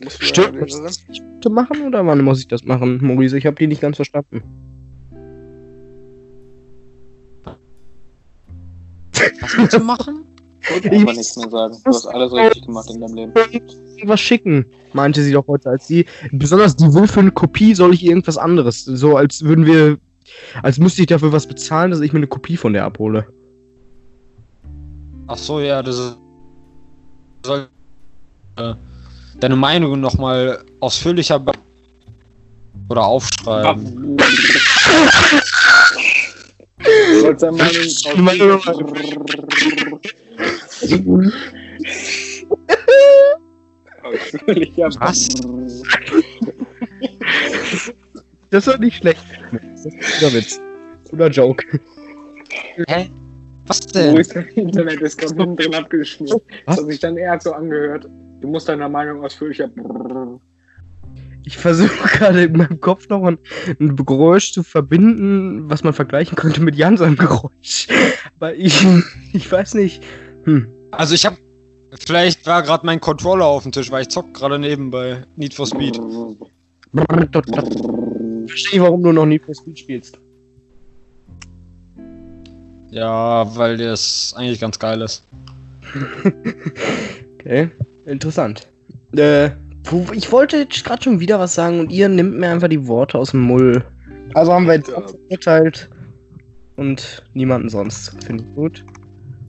[0.09, 0.55] Stimmt.
[0.55, 1.53] Lehrerin?
[1.55, 3.39] machen oder wann muss ich das machen, Maurice?
[3.39, 4.43] Ich habe die nicht ganz verstanden.
[9.41, 10.25] Was willst du machen?
[10.69, 11.77] Ich einfach nichts mehr sagen.
[11.85, 13.33] Du hast alles richtig gemacht in deinem Leben.
[13.97, 16.07] Irgendwas schicken, meinte sie doch heute, als sie.
[16.33, 18.85] Besonders die will für eine Kopie soll ich ihr irgendwas anderes.
[18.85, 19.99] So als würden wir.
[20.63, 23.27] Als müsste ich dafür was bezahlen, dass ich mir eine Kopie von der abhole.
[25.29, 26.17] Ach so, ja, das ist.
[27.45, 27.69] Soll,
[28.57, 28.75] äh,
[29.39, 31.41] deine Meinung nochmal ausführlicher
[32.89, 34.19] oder aufschreiben.
[44.03, 45.29] Ausführlicher Was?
[48.51, 49.25] Das war nicht schlecht.
[49.53, 50.61] Das ist ein guter Witz.
[51.11, 51.81] Guter Joke.
[52.89, 53.11] Hä?
[53.67, 54.11] Was denn?
[54.13, 56.43] Maurice, im Internet ist gerade hinten drin abgeschmiert.
[56.67, 56.79] Das Was?
[56.79, 58.09] hat sich dann eher so angehört.
[58.41, 59.71] Du musst deiner Meinung ausführlicher.
[61.47, 63.39] Ich versuche gerade in meinem Kopf noch ein,
[63.81, 67.87] ein Geräusch zu verbinden, was man vergleichen könnte mit Jan seinem Geräusch.
[68.37, 68.85] Aber ich,
[69.33, 70.03] ich weiß nicht.
[70.45, 70.69] Hm.
[70.91, 71.39] Also ich hab.
[72.05, 75.67] Vielleicht war gerade mein Controller auf dem Tisch, weil ich zock gerade nebenbei Need for
[75.67, 75.99] Speed.
[76.93, 80.19] Ich verstehe, warum du noch nie für Speed spielst.
[82.91, 85.25] Ja, weil das eigentlich ganz geil ist.
[87.39, 87.71] Okay,
[88.07, 88.67] interessant.
[89.13, 89.51] Äh,
[90.13, 93.19] ich wollte jetzt gerade schon wieder was sagen und ihr nimmt mir einfach die Worte
[93.19, 93.85] aus dem Mull.
[94.35, 95.89] Also haben wir jetzt verurteilt
[96.77, 98.23] und niemanden sonst.
[98.25, 98.85] Finde ich gut.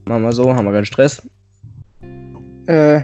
[0.08, 1.22] Machen wir so, haben wir keinen Stress.
[2.68, 3.02] Äh.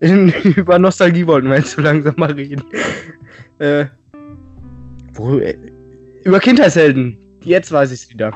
[0.00, 2.62] In, über Nostalgie wollten wir jetzt so langsam mal reden.
[3.58, 3.86] Äh.
[5.14, 5.56] Wo, äh,
[6.24, 7.16] über Kindheitshelden.
[7.42, 8.34] Jetzt weiß ich's wieder.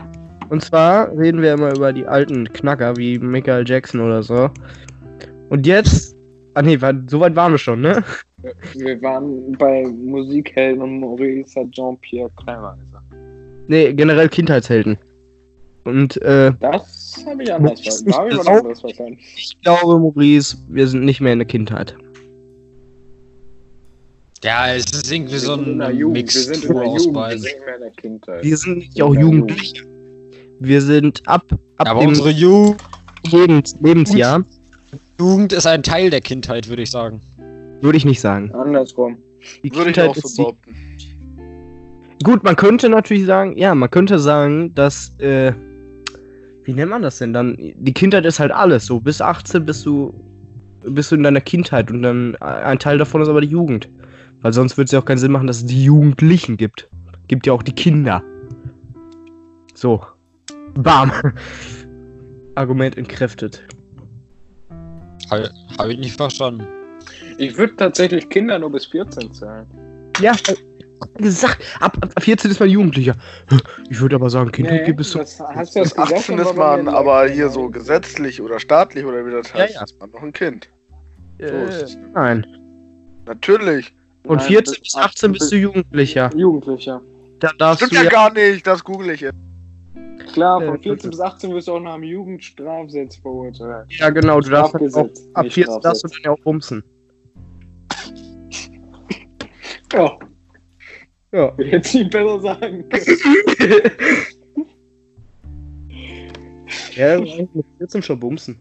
[0.49, 4.49] Und zwar reden wir immer über die alten Knacker wie Michael Jackson oder so.
[5.51, 6.17] Und jetzt.
[6.55, 8.03] Ah nee, war, so weit waren wir schon, ne?
[8.75, 13.05] Wir waren bei Musikhelden und Maurice hat Jean-Pierre gesagt.
[13.69, 14.99] Nee, generell Kindheitshelden.
[15.85, 18.11] Und äh, Das habe ich anders verstanden.
[18.11, 19.19] Da habe ich auch- anderes verstanden.
[19.37, 21.97] ich glaube, Maurice, wir sind nicht mehr in der Kindheit.
[24.43, 26.35] Ja, es ist irgendwie so ein Jugend.
[26.35, 27.05] Wir sind in der Jugend.
[27.07, 27.43] Wir beiden.
[27.43, 28.45] sind nicht mehr in der Kindheit.
[28.45, 29.85] Wir sind nicht auch Jugendliche.
[30.61, 31.45] Wir sind ab,
[31.77, 32.75] ab Aber dem unsere Ju
[33.31, 34.45] Lebens Lebensjahr,
[35.21, 37.21] Jugend ist ein Teil der Kindheit, würde ich sagen.
[37.83, 38.53] würde ich nicht sagen.
[38.55, 39.19] Andersrum.
[39.63, 42.19] Die Würde ich Kindheit auch ist so die, behaupten.
[42.23, 45.53] Gut, man könnte natürlich sagen, ja, man könnte sagen, dass, äh,
[46.65, 47.55] wie nennt man das denn dann?
[47.59, 48.99] Die Kindheit ist halt alles so.
[48.99, 50.15] Bis 18 bist du,
[50.85, 53.91] bist du in deiner Kindheit und dann ein Teil davon ist aber die Jugend.
[54.41, 56.89] Weil sonst würde es ja auch keinen Sinn machen, dass es die Jugendlichen gibt.
[57.29, 58.23] Gibt ja auch die Kinder.
[59.75, 60.03] So.
[60.75, 61.13] Bam.
[62.55, 63.63] Argument entkräftet.
[65.31, 66.67] Habe hab ich nicht verstanden.
[67.39, 69.67] Ich würde tatsächlich Kinder nur bis 14 zählen.
[70.21, 70.33] Ja,
[71.17, 73.15] gesagt, ab, ab 14 ist man Jugendlicher.
[73.89, 75.19] Ich würde aber sagen, Kindheit gibt es so.
[75.21, 79.05] das hast du das Bis 18 gesagt, ist man aber hier so gesetzlich oder staatlich
[79.05, 79.83] oder wie das Ja, heißt, ja.
[79.85, 80.69] ist man noch ein Kind.
[81.39, 81.99] So Äh, es.
[82.15, 82.47] nein.
[83.27, 83.95] Natürlich.
[84.27, 86.31] Und Nein, 14 bis 18 bist du Jugendlicher.
[86.37, 87.01] Jugendlicher.
[87.39, 89.37] Da darfst Stimmt du ja gar nicht, das google ich jetzt.
[90.33, 93.87] Klar, Äh, von 14 bis 18 wirst du auch nach dem Jugendstrafgesetz verurteilt.
[93.91, 96.83] Ja, genau, du darfst halt auch, ab nicht 14 darfst du dann ja auch bumsen.
[99.93, 100.17] Ja,
[101.33, 101.53] Ja.
[101.59, 103.87] hätte ich nicht besser sagen können.
[106.95, 107.49] Ja, mit
[107.79, 108.61] 14 schon bumsen.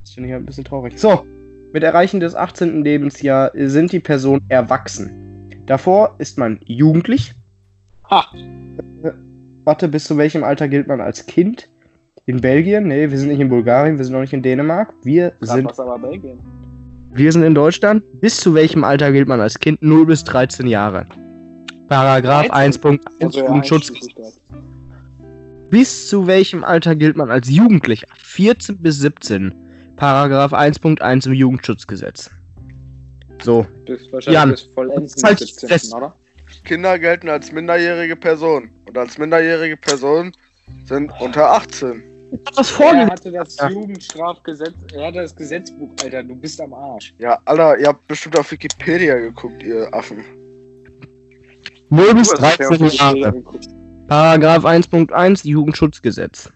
[0.00, 0.98] Das finde ich halt ein bisschen traurig.
[0.98, 1.26] So,
[1.72, 2.82] mit Erreichen des 18.
[2.82, 5.50] Lebensjahr sind die Personen erwachsen.
[5.66, 7.32] Davor ist man jugendlich.
[8.10, 8.26] Ha!
[9.64, 11.70] Warte, bis zu welchem Alter gilt man als Kind?
[12.26, 12.86] In Belgien?
[12.88, 14.94] Nee, wir sind nicht in Bulgarien, wir sind auch nicht in Dänemark.
[15.02, 16.38] Wir Grad sind, was aber Belgien.
[17.12, 18.02] wir sind in Deutschland.
[18.20, 19.82] Bis zu welchem Alter gilt man als Kind?
[19.82, 21.06] 0 bis 13 Jahre.
[21.88, 23.90] Paragraph 1.1 Also, ja, Jugendschutz.
[23.90, 24.40] einschließlich das.
[25.70, 28.06] Bis zu welchem Alter gilt man als Jugendlicher?
[28.16, 29.54] 14 bis 17.
[29.96, 32.30] Paragraph 1.1 im Jugendschutzgesetz.
[33.42, 35.94] So, Bis wahrscheinlich Jan, bis vollends halt mit 17, fest.
[35.94, 36.14] oder?
[36.64, 38.70] Kinder gelten als minderjährige Personen.
[38.86, 40.32] Und als minderjährige Personen
[40.84, 42.02] sind unter 18.
[42.56, 43.68] was Er hatte das Ja.
[43.68, 47.14] Jugendstrafgesetz, er hatte das Gesetzbuch, Alter, du bist am Arsch.
[47.18, 50.24] Ja, Alter, ihr habt bestimmt auf Wikipedia geguckt, ihr Affen.
[51.90, 53.44] 0 bis Du hast ja 13 auf die Jahre.
[54.08, 56.50] Paragraph 1.1 Jugendschutzgesetz.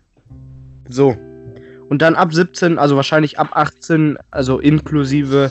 [0.89, 1.17] So.
[1.89, 5.51] Und dann ab 17, also wahrscheinlich ab 18, also inklusive.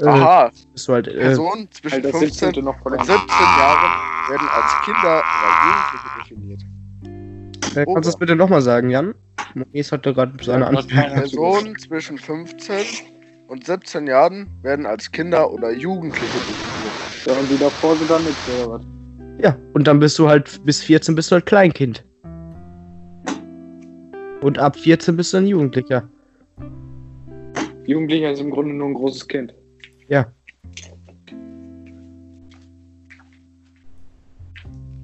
[0.00, 2.64] Äh, Aha, bist du halt, äh, Personen zwischen Alter, 15 17.
[2.64, 3.06] noch und vollends.
[3.06, 6.62] 17 Jahren werden als Kinder oder Jugendliche definiert.
[7.76, 9.14] äh, kannst du das bitte nochmal sagen, Jan?
[9.54, 10.88] Maurice hatte gerade seine Antwort.
[10.88, 12.76] Personen zwischen 15
[13.48, 17.26] und 17 Jahren werden als Kinder oder Jugendliche definiert.
[17.26, 18.82] Ja, und die davor sind dann nicht, oder was?
[19.42, 22.04] Ja, und dann bist du halt bis 14 bist du halt Kleinkind.
[24.40, 26.08] Und ab 14 bist du ein Jugendlicher.
[27.86, 29.52] Jugendlicher ist im Grunde nur ein großes Kind.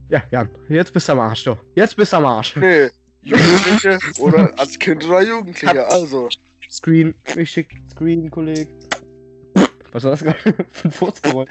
[0.09, 1.57] Ja, Jan, jetzt bist du am Arsch, du.
[1.75, 2.55] Jetzt bist du am Arsch.
[2.57, 2.91] Nee,
[3.23, 6.29] Jugendliche oder als Kind oder Jugendliche, also.
[6.71, 8.69] Screen, ich schick Screen, Kollege.
[9.91, 10.39] Was war das gerade
[10.69, 11.49] für ein Furzgeräusch?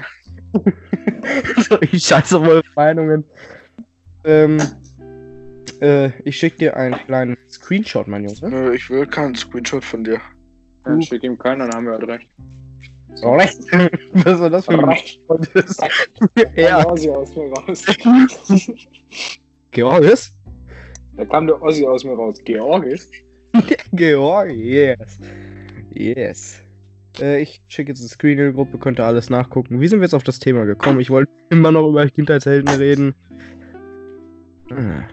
[1.69, 3.25] so, ich scheiße auf eure Meinungen.
[4.23, 4.57] Ähm,
[5.81, 8.49] äh, ich schick dir einen kleinen Screenshot, mein Junge.
[8.49, 10.21] Nö, ich will keinen Screenshot von dir.
[10.85, 12.29] Dann schick ihm keinen, dann haben wir halt recht.
[13.23, 13.59] Recht.
[14.25, 15.21] Was war das für ein Recht.
[16.55, 17.85] Ja, Ossi aus mir raus.
[19.71, 20.31] Georgis?
[21.15, 22.37] Da kam der Ossi aus mir raus.
[22.43, 23.09] Georgis?
[23.91, 25.19] Georg, yes.
[25.91, 26.61] Yes.
[27.19, 29.79] Äh, ich schicke jetzt eine Screen in die Gruppe, könnt ihr alles nachgucken.
[29.79, 30.99] Wie sind wir jetzt auf das Thema gekommen?
[30.99, 33.15] Ich wollte immer noch über Kindheitshelden reden.
[34.69, 35.03] Hm.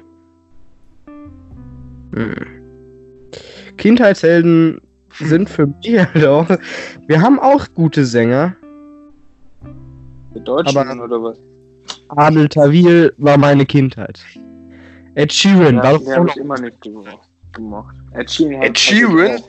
[2.14, 2.34] Hm.
[3.76, 4.80] Kindheitshelden
[5.18, 6.48] sind für mich halt auch.
[7.06, 8.54] Wir haben auch gute Sänger.
[10.34, 11.38] Die Deutschen Aber- oder was?
[12.08, 14.20] Adel Tawil war meine Kindheit.
[15.14, 16.36] Ed Sheeran Ja, war den doch habe noch.
[16.36, 17.96] ich immer nicht gemacht.
[18.12, 19.30] Ed Sheeran, Ed Sheeran?
[19.32, 19.40] hat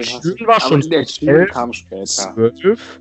[0.00, 0.24] ich auch.
[0.24, 2.04] Ed Sheeran war schon aber Ed Sheeran elf, kam später.
[2.34, 3.00] zwölf.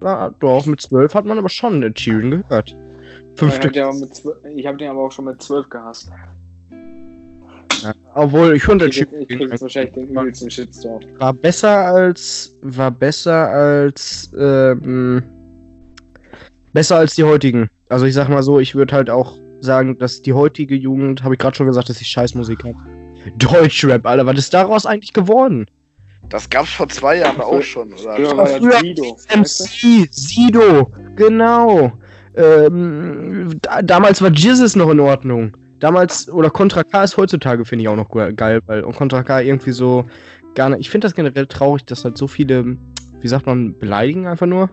[0.00, 2.70] Na, doch, mit zwölf hat man aber schon Ed Sheeran gehört.
[3.34, 6.10] Ich Fünfte habe den, zwölf- ich hab den aber auch schon mit 12 gehasst.
[8.14, 11.00] Obwohl, ich fand Ed Ich, ich krieg jetzt Sheeran wahrscheinlich den übelsten Shitstorm.
[11.18, 15.22] war besser als, war besser als, ähm,
[16.72, 17.68] besser als die heutigen.
[17.88, 21.34] Also ich sag mal so, ich würde halt auch sagen, dass die heutige Jugend, habe
[21.34, 22.76] ich gerade schon gesagt, dass ich Scheißmusik habe.
[23.36, 25.66] Deutschrap, Alter, was ist daraus eigentlich geworden?
[26.28, 28.14] Das gab's vor zwei Jahren auch schon, oder?
[28.16, 29.16] Früher war früher- Sido.
[29.34, 31.92] MC, Sido, genau.
[32.36, 35.56] Ähm, da, damals war Jizzes noch in Ordnung.
[35.80, 39.22] Damals, oder Contra K ist heutzutage, finde ich auch noch ge- geil, weil und Contra
[39.22, 40.04] K irgendwie so
[40.54, 40.80] gar nicht.
[40.80, 42.76] Ich finde das generell traurig, dass halt so viele,
[43.20, 44.70] wie sagt man, beleidigen einfach nur.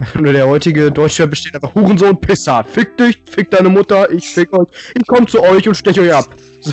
[0.14, 2.62] Nur der heutige Deutsche besteht einfach Hurensohn, Pisser.
[2.62, 4.68] Fick dich, fick deine Mutter, ich fick euch.
[4.96, 6.28] Ich komm zu euch und stech euch ab.
[6.60, 6.72] So,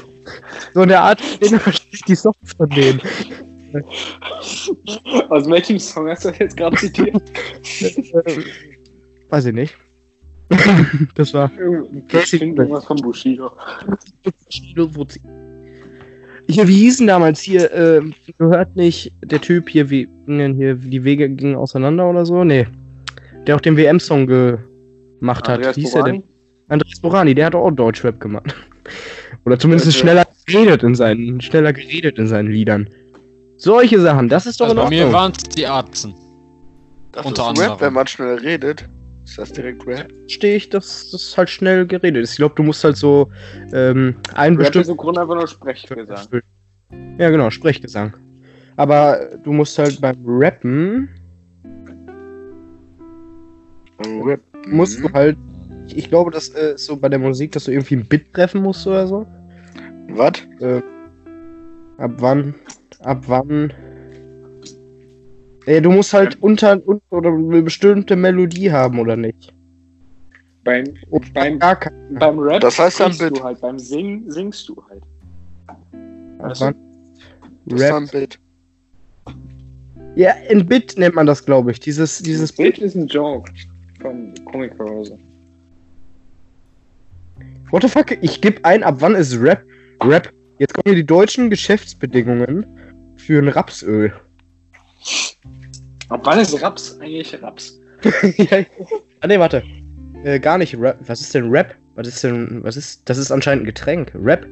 [0.75, 3.01] so in der Art, den verstehe ich die Songs von denen.
[5.29, 7.15] Aus welchem Song hast du das jetzt gerade zitiert?
[7.81, 8.43] Ähm,
[9.29, 9.75] weiß ich nicht.
[11.15, 11.51] das war.
[12.07, 13.51] Casey irgendwas von Bushido.
[16.47, 18.01] Hier, wie hießen damals hier, äh,
[18.37, 22.43] gehört nicht der Typ hier, wie, ne, hier, die Wege gingen auseinander oder so?
[22.43, 22.67] Nee.
[23.47, 25.57] Der auch den WM-Song gemacht hat.
[25.57, 26.21] Andreas Wie hieß der denn?
[26.21, 26.35] Borani?
[26.67, 28.55] Andreas Borani, der hat auch Deutschrap gemacht.
[29.45, 29.99] oder zumindest Okay.
[29.99, 32.89] schneller geredet in seinen, schneller geredet in seinen Liedern.
[33.57, 36.13] Solche Sachen, das ist doch Also in bei mir waren es die Arzten.
[37.11, 37.81] Das Unter ist Rap, anderem.
[37.81, 38.87] wenn man schnell redet.
[39.25, 40.11] Ist das direkt Rap?
[40.11, 42.31] Verstehe ich, dass das halt schnell geredet ist.
[42.33, 43.31] Ich glaube, du musst halt so
[43.73, 46.27] ähm, ist bestimmten im Grunde einfach nur Sprechgesang.
[47.17, 48.15] Ja, genau, Sprechgesang.
[48.77, 51.09] Aber du musst halt beim Rappen,
[54.23, 54.41] Rap.
[54.67, 55.37] musst du halt,
[55.87, 58.61] ich, glaube, das äh, ist so bei der Musik, dass du irgendwie ein Bit treffen
[58.61, 59.25] musst oder so.
[60.09, 60.33] Was?
[61.97, 62.53] Ab wann,
[62.99, 63.73] ab wann.
[65.65, 69.53] Ey, du musst halt unter, un- oder eine bestimmte Melodie haben, oder nicht?
[70.63, 73.37] Beim, Und beim, beim Rap Das heißt dann Bit.
[73.37, 75.03] du halt, beim Singen singst du halt.
[76.39, 76.75] Wann?
[77.65, 77.93] Das Rap.
[77.95, 78.39] ein Bild.
[80.15, 81.79] Ja, in Bit nennt man das, glaube ich.
[81.79, 83.51] Dieses, dieses Bild ist ein Joke
[84.01, 85.17] von Comic-Rose.
[87.71, 88.17] What the fuck?
[88.21, 89.63] Ich gebe ein, ab wann ist Rap?
[90.03, 90.31] Rap.
[90.59, 92.65] Jetzt kommen hier die deutschen Geschäftsbedingungen
[93.17, 94.13] für ein Rapsöl.
[96.09, 97.79] Ab wann ist Raps eigentlich Raps?
[99.21, 99.63] ah, nee, warte.
[100.23, 100.97] Äh, gar nicht Rap.
[101.07, 101.75] Was ist denn Rap?
[101.95, 102.63] Was ist denn.
[102.63, 103.09] Was ist.
[103.09, 104.11] Das ist anscheinend ein Getränk.
[104.15, 104.45] Rap.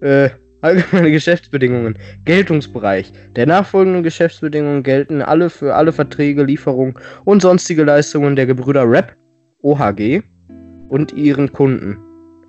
[0.00, 1.98] Äh, allgemeine Geschäftsbedingungen.
[2.24, 3.12] Geltungsbereich.
[3.36, 6.94] Der nachfolgenden Geschäftsbedingungen gelten alle für alle Verträge, Lieferungen
[7.24, 9.16] und sonstige Leistungen der Gebrüder Rap,
[9.62, 10.22] OHG
[10.88, 11.96] und ihren Kunden.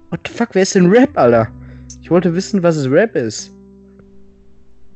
[0.10, 1.52] What the fuck, wer ist denn Rap, Alter?
[2.02, 3.52] Ich wollte wissen, was es Rap ist.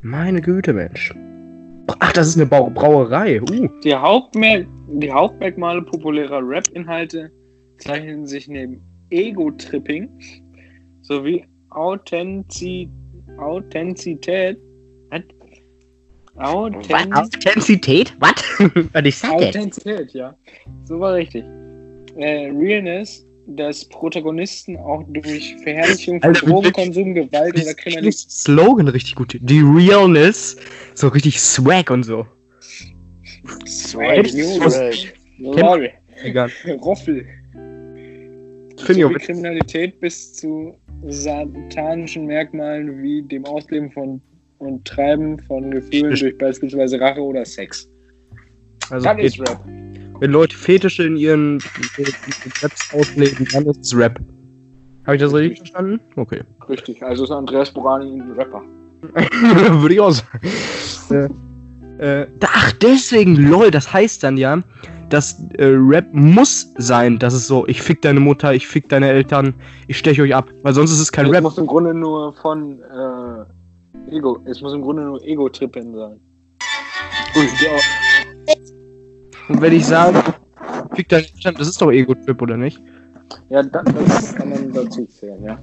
[0.02, 1.14] Meine Güte, Mensch.
[2.00, 3.42] Ach, das ist eine Brau Brauerei.
[3.42, 3.68] Uh.
[3.84, 7.32] Die, Hauptmer die Hauptmerkmale populärer Rap-Inhalte
[7.80, 10.10] zeichnen sich neben Ego-Tripping
[11.02, 12.90] sowie Authentiz
[13.38, 14.58] Authentizität.
[15.10, 15.22] Was?
[16.36, 18.16] Authent Authentizität?
[18.20, 18.34] Was?
[18.94, 19.24] Was ich?
[19.24, 20.36] Authentizität, ja.
[20.86, 21.44] So war richtig.
[22.16, 28.30] Äh, Realness des Protagonisten auch durch Verherrlichung von Alter, Drogenkonsum, Gewalt oder Kriminalität.
[28.30, 29.38] Slogan richtig gut.
[29.40, 30.56] Die Realness.
[30.94, 32.26] So richtig Swag und so.
[33.68, 35.14] Swag, Swag.
[35.40, 35.92] Lol.
[36.24, 36.50] Egal.
[36.82, 37.26] Roffel.
[38.78, 39.26] Sowie witzig.
[39.28, 40.76] Kriminalität bis zu
[41.08, 44.22] satanischen Merkmalen wie dem Ausleben von
[44.60, 47.90] und Treiben von Gefühlen durch beispielsweise Rache oder Sex.
[48.90, 49.60] Also, Das ist Rap.
[50.24, 51.60] Wenn Leute Fetische in ihren
[52.62, 54.22] Raps ausleben, dann ist es Rap.
[55.06, 56.00] Habe ich das richtig verstanden?
[56.16, 56.44] Okay.
[56.70, 58.62] Richtig, also ist Andreas Borani ein Rapper.
[59.82, 61.30] Würde ich auch sagen.
[62.00, 64.62] äh, äh, ach, deswegen, lol, das heißt dann ja,
[65.10, 69.10] dass äh, Rap muss sein, dass es so, ich fick deine Mutter, ich fick deine
[69.10, 69.54] Eltern,
[69.90, 71.44] ich stech euch ab, weil sonst ist es kein Es Rap.
[71.44, 76.22] muss im Grunde nur von äh, Ego, es muss im Grunde nur Ego-Trippen sein.
[77.36, 78.23] Ui, ja.
[79.50, 80.22] Und wenn ich sage,
[80.96, 82.82] fick deine Eltern, das ist doch Ego-Trip, oder nicht?
[83.50, 85.58] Ja, das, das kann man dazu zählen, ja.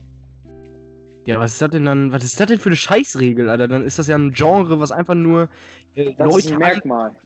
[1.26, 3.68] Ja, was ist das denn dann, was ist das denn für eine Scheißregel, Alter?
[3.68, 5.48] Dann ist das ja ein Genre, was einfach nur
[5.94, 7.16] äh, Das ist Leute ein Merkmal.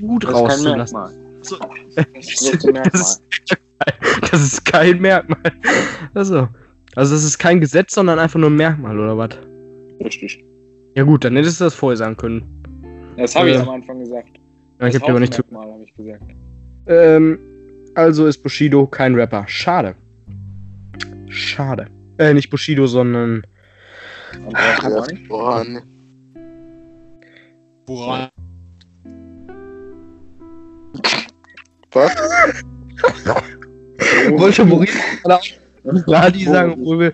[0.00, 0.98] gut Das ist kein rauszulassen.
[1.42, 1.56] So.
[1.96, 2.90] Das ist ein Merkmal.
[2.92, 3.22] Das ist,
[4.30, 5.40] das ist kein Merkmal.
[6.12, 6.48] Also,
[6.96, 9.30] also das ist kein Gesetz, sondern einfach nur ein Merkmal, oder was?
[10.04, 10.44] Richtig.
[10.96, 12.44] Ja gut, dann hättest du das vorher sagen können.
[13.16, 13.62] Das habe ich Ja.
[13.62, 14.28] am Anfang gesagt.
[14.80, 15.42] Ja, ich Das hab dir aber nicht zu.
[15.52, 16.22] Habe ich gesagt.
[16.86, 17.38] Ähm,
[17.94, 19.44] also ist Bushido kein Rapper.
[19.46, 19.94] Schade.
[21.28, 21.88] Schade.
[22.18, 23.42] Äh, nicht Bushido, sondern.
[24.32, 25.82] Andreas ne.
[27.86, 28.28] Buran.
[31.92, 32.12] Was?
[34.30, 34.88] Wollte Burani
[35.82, 37.12] Burani sagen, obwohl wir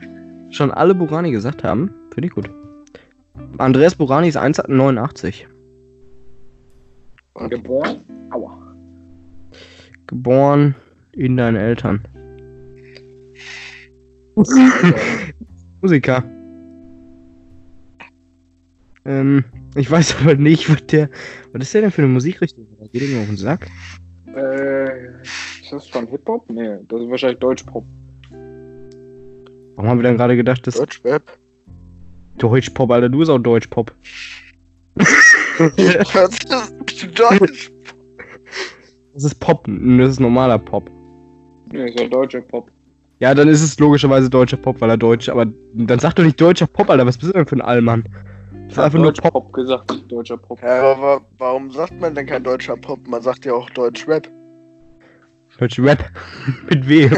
[0.51, 1.91] schon alle Burani gesagt haben.
[2.12, 2.51] Finde ich gut.
[3.59, 5.47] Andreas Burani ist 1,89.
[7.49, 8.01] Geboren?
[8.30, 8.76] Aua.
[10.07, 10.74] Geboren
[11.12, 12.01] in deinen Eltern.
[15.80, 16.24] Musiker.
[19.05, 21.11] Ähm, ich weiß aber nicht, was der.
[21.53, 22.66] Was ist der denn für eine Musikrichtung?
[22.93, 23.68] Geht der mir auf den Sack?
[24.34, 26.51] Äh, ist das von Hip-Hop?
[26.51, 27.84] Nee, das ist wahrscheinlich Deutsch-Pop.
[29.76, 31.39] Warum haben wir dann gerade gedacht, das ist Deutschrap?
[32.39, 33.09] Deutschpop, Alter?
[33.09, 33.95] Du bist auch Deutschpop.
[34.97, 37.71] Was ist Deutsch?
[39.15, 40.91] Das ist Pop, das ist normaler Pop.
[41.73, 42.71] Nee, ist ja deutscher Pop.
[43.19, 46.41] Ja, dann ist es logischerweise deutscher Pop, weil er deutsch, aber dann sag doch nicht
[46.41, 48.05] deutscher Pop, Alter, was bist du denn für ein Allmann?
[48.69, 49.33] Das ist einfach nur Pop.
[49.33, 50.05] Pop gesagt.
[50.09, 50.61] Deutscher Pop.
[50.63, 53.07] Ja, aber wa- warum sagt man denn kein deutscher Pop?
[53.07, 54.29] Man sagt ja auch Deutschrap.
[55.59, 56.05] Deutsch Rap.
[56.69, 57.09] Mit W.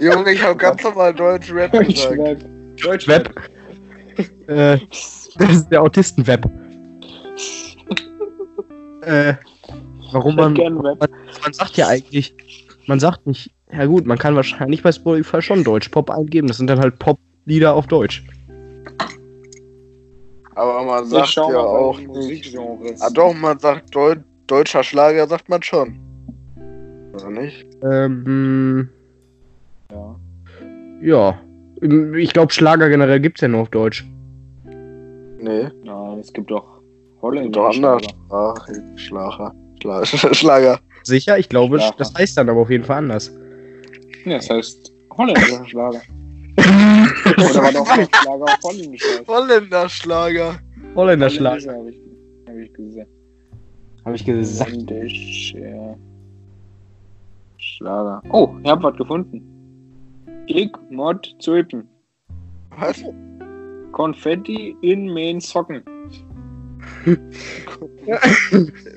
[0.00, 2.46] Junge, ich habe ganz normal Deutschrap gesagt.
[2.84, 3.34] Deutschrap.
[3.34, 4.48] Web.
[4.48, 4.78] äh,
[5.38, 6.48] das ist der Autistenweb.
[9.02, 9.34] Äh,
[10.12, 11.10] warum man, Rap.
[11.42, 12.34] man sagt ja eigentlich,
[12.86, 16.68] man sagt nicht, ja gut, man kann wahrscheinlich bei Spotify schon Deutsch-Pop eingeben, das sind
[16.68, 18.24] dann halt Pop-Lieder auf Deutsch.
[20.54, 22.56] Aber man Ich sagt ja auch nicht.
[23.00, 24.16] Ah doch, man sagt Deu
[24.48, 26.00] deutscher Schlager, sagt man schon.
[27.14, 27.64] Oder nicht?
[27.84, 28.88] Ähm,
[29.92, 30.16] Ja.
[31.00, 31.38] ja.
[32.16, 34.04] Ich glaube, Schlager generell gibt's ja nur auf Deutsch.
[35.40, 36.77] Nee, Nein, es gibt doch
[37.20, 38.66] Ach,
[38.96, 39.52] Schlager.
[39.80, 40.04] Schla
[40.34, 40.80] Schlager.
[41.02, 41.38] Sicher?
[41.38, 41.94] Ich glaube, Schlager.
[41.98, 43.32] das heißt dann aber auf jeden Fall anders.
[44.24, 46.00] Ja, das heißt Holländer Schlager.
[46.58, 49.04] Oder war doch Schlager auf Holländisch.
[49.26, 50.58] Holländer Schlager.
[50.94, 51.72] Holländer Schlager.
[51.74, 52.00] Habe ich,
[52.46, 53.08] hab ich gesagt.
[54.04, 54.70] Habe ich gesagt.
[54.70, 55.96] Holländischer
[57.58, 58.22] Schlager.
[58.32, 59.42] Oh, ich habe was gefunden.
[60.46, 61.88] Ich Mod Zulpen.
[62.78, 63.02] Was?
[63.92, 65.82] Konfetti in Main Socken.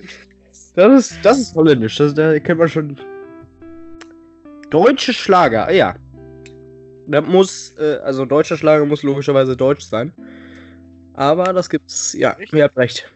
[0.74, 1.98] Das ist, das ist holländisch.
[1.98, 2.98] Das, da kennt man schon.
[4.70, 5.96] Deutsche Schlager, ah, ja.
[7.08, 10.14] Da muss, äh, also deutscher Schlager muss logischerweise deutsch sein.
[11.14, 13.12] Aber das gibt's, ja, ihr habt recht.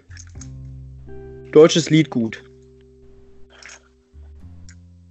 [1.53, 2.43] Deutsches Lied gut.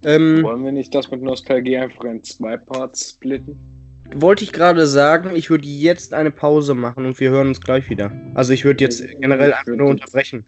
[0.03, 3.57] Ähm, Wollen wir nicht das mit Nostalgie einfach in zwei Parts splitten?
[4.13, 7.89] Wollte ich gerade sagen, ich würde jetzt eine Pause machen und wir hören uns gleich
[7.89, 8.11] wieder.
[8.33, 10.45] Also ich würde jetzt generell einfach nur unterbrechen.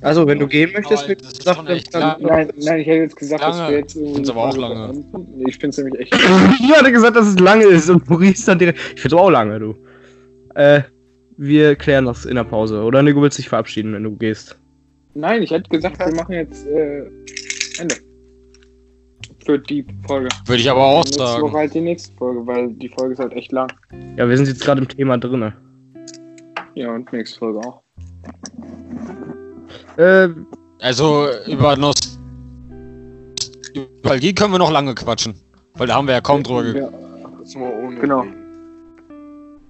[0.00, 1.46] Also, wenn du gehen möchtest, wie gesagt,
[1.94, 2.16] dann- lang.
[2.20, 3.70] Nein, nein, ich hätte jetzt gesagt, dass Lange.
[3.70, 4.14] wir jetzt irgendwie.
[4.14, 4.92] Find's aber auch lange.
[4.92, 5.48] beenden.
[5.48, 6.14] Ich finde es nämlich echt.
[6.60, 8.78] Ich hatte gesagt, dass es lange ist und Maurice dann direkt.
[8.94, 9.74] Ich find's auch lange, du.
[10.56, 10.82] Äh,
[11.38, 12.82] wir klären das in der Pause.
[12.82, 14.58] Oder Nico willst dich verabschieden, wenn du gehst.
[15.14, 17.04] Nein, ich hätte gesagt, wir machen jetzt äh,
[17.78, 17.94] Ende.
[19.44, 20.28] Für die Folge.
[20.46, 21.52] Würde ich aber auch Nächste Woche sagen.
[21.52, 23.70] halt die nächste Folge, weil die Folge ist halt echt lang.
[24.16, 25.52] Ja, wir sind jetzt gerade im Thema drinne.
[26.74, 27.82] Ja, und nächste Folge auch.
[29.96, 30.28] Äh,
[30.80, 32.18] Also über Nost
[33.74, 35.34] Nostalgie können wir noch lange quatschen.
[35.74, 36.88] Weil da haben wir ja kaum drüber Ja,
[37.40, 38.00] Das mal ohne.
[38.00, 38.24] Genau.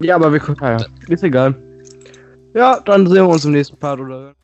[0.00, 0.58] ja, aber wir können.
[0.60, 0.86] Ja, ja.
[1.08, 1.54] Ist egal.
[2.54, 4.34] Ja, dann sehen wir uns im nächsten Part, oder?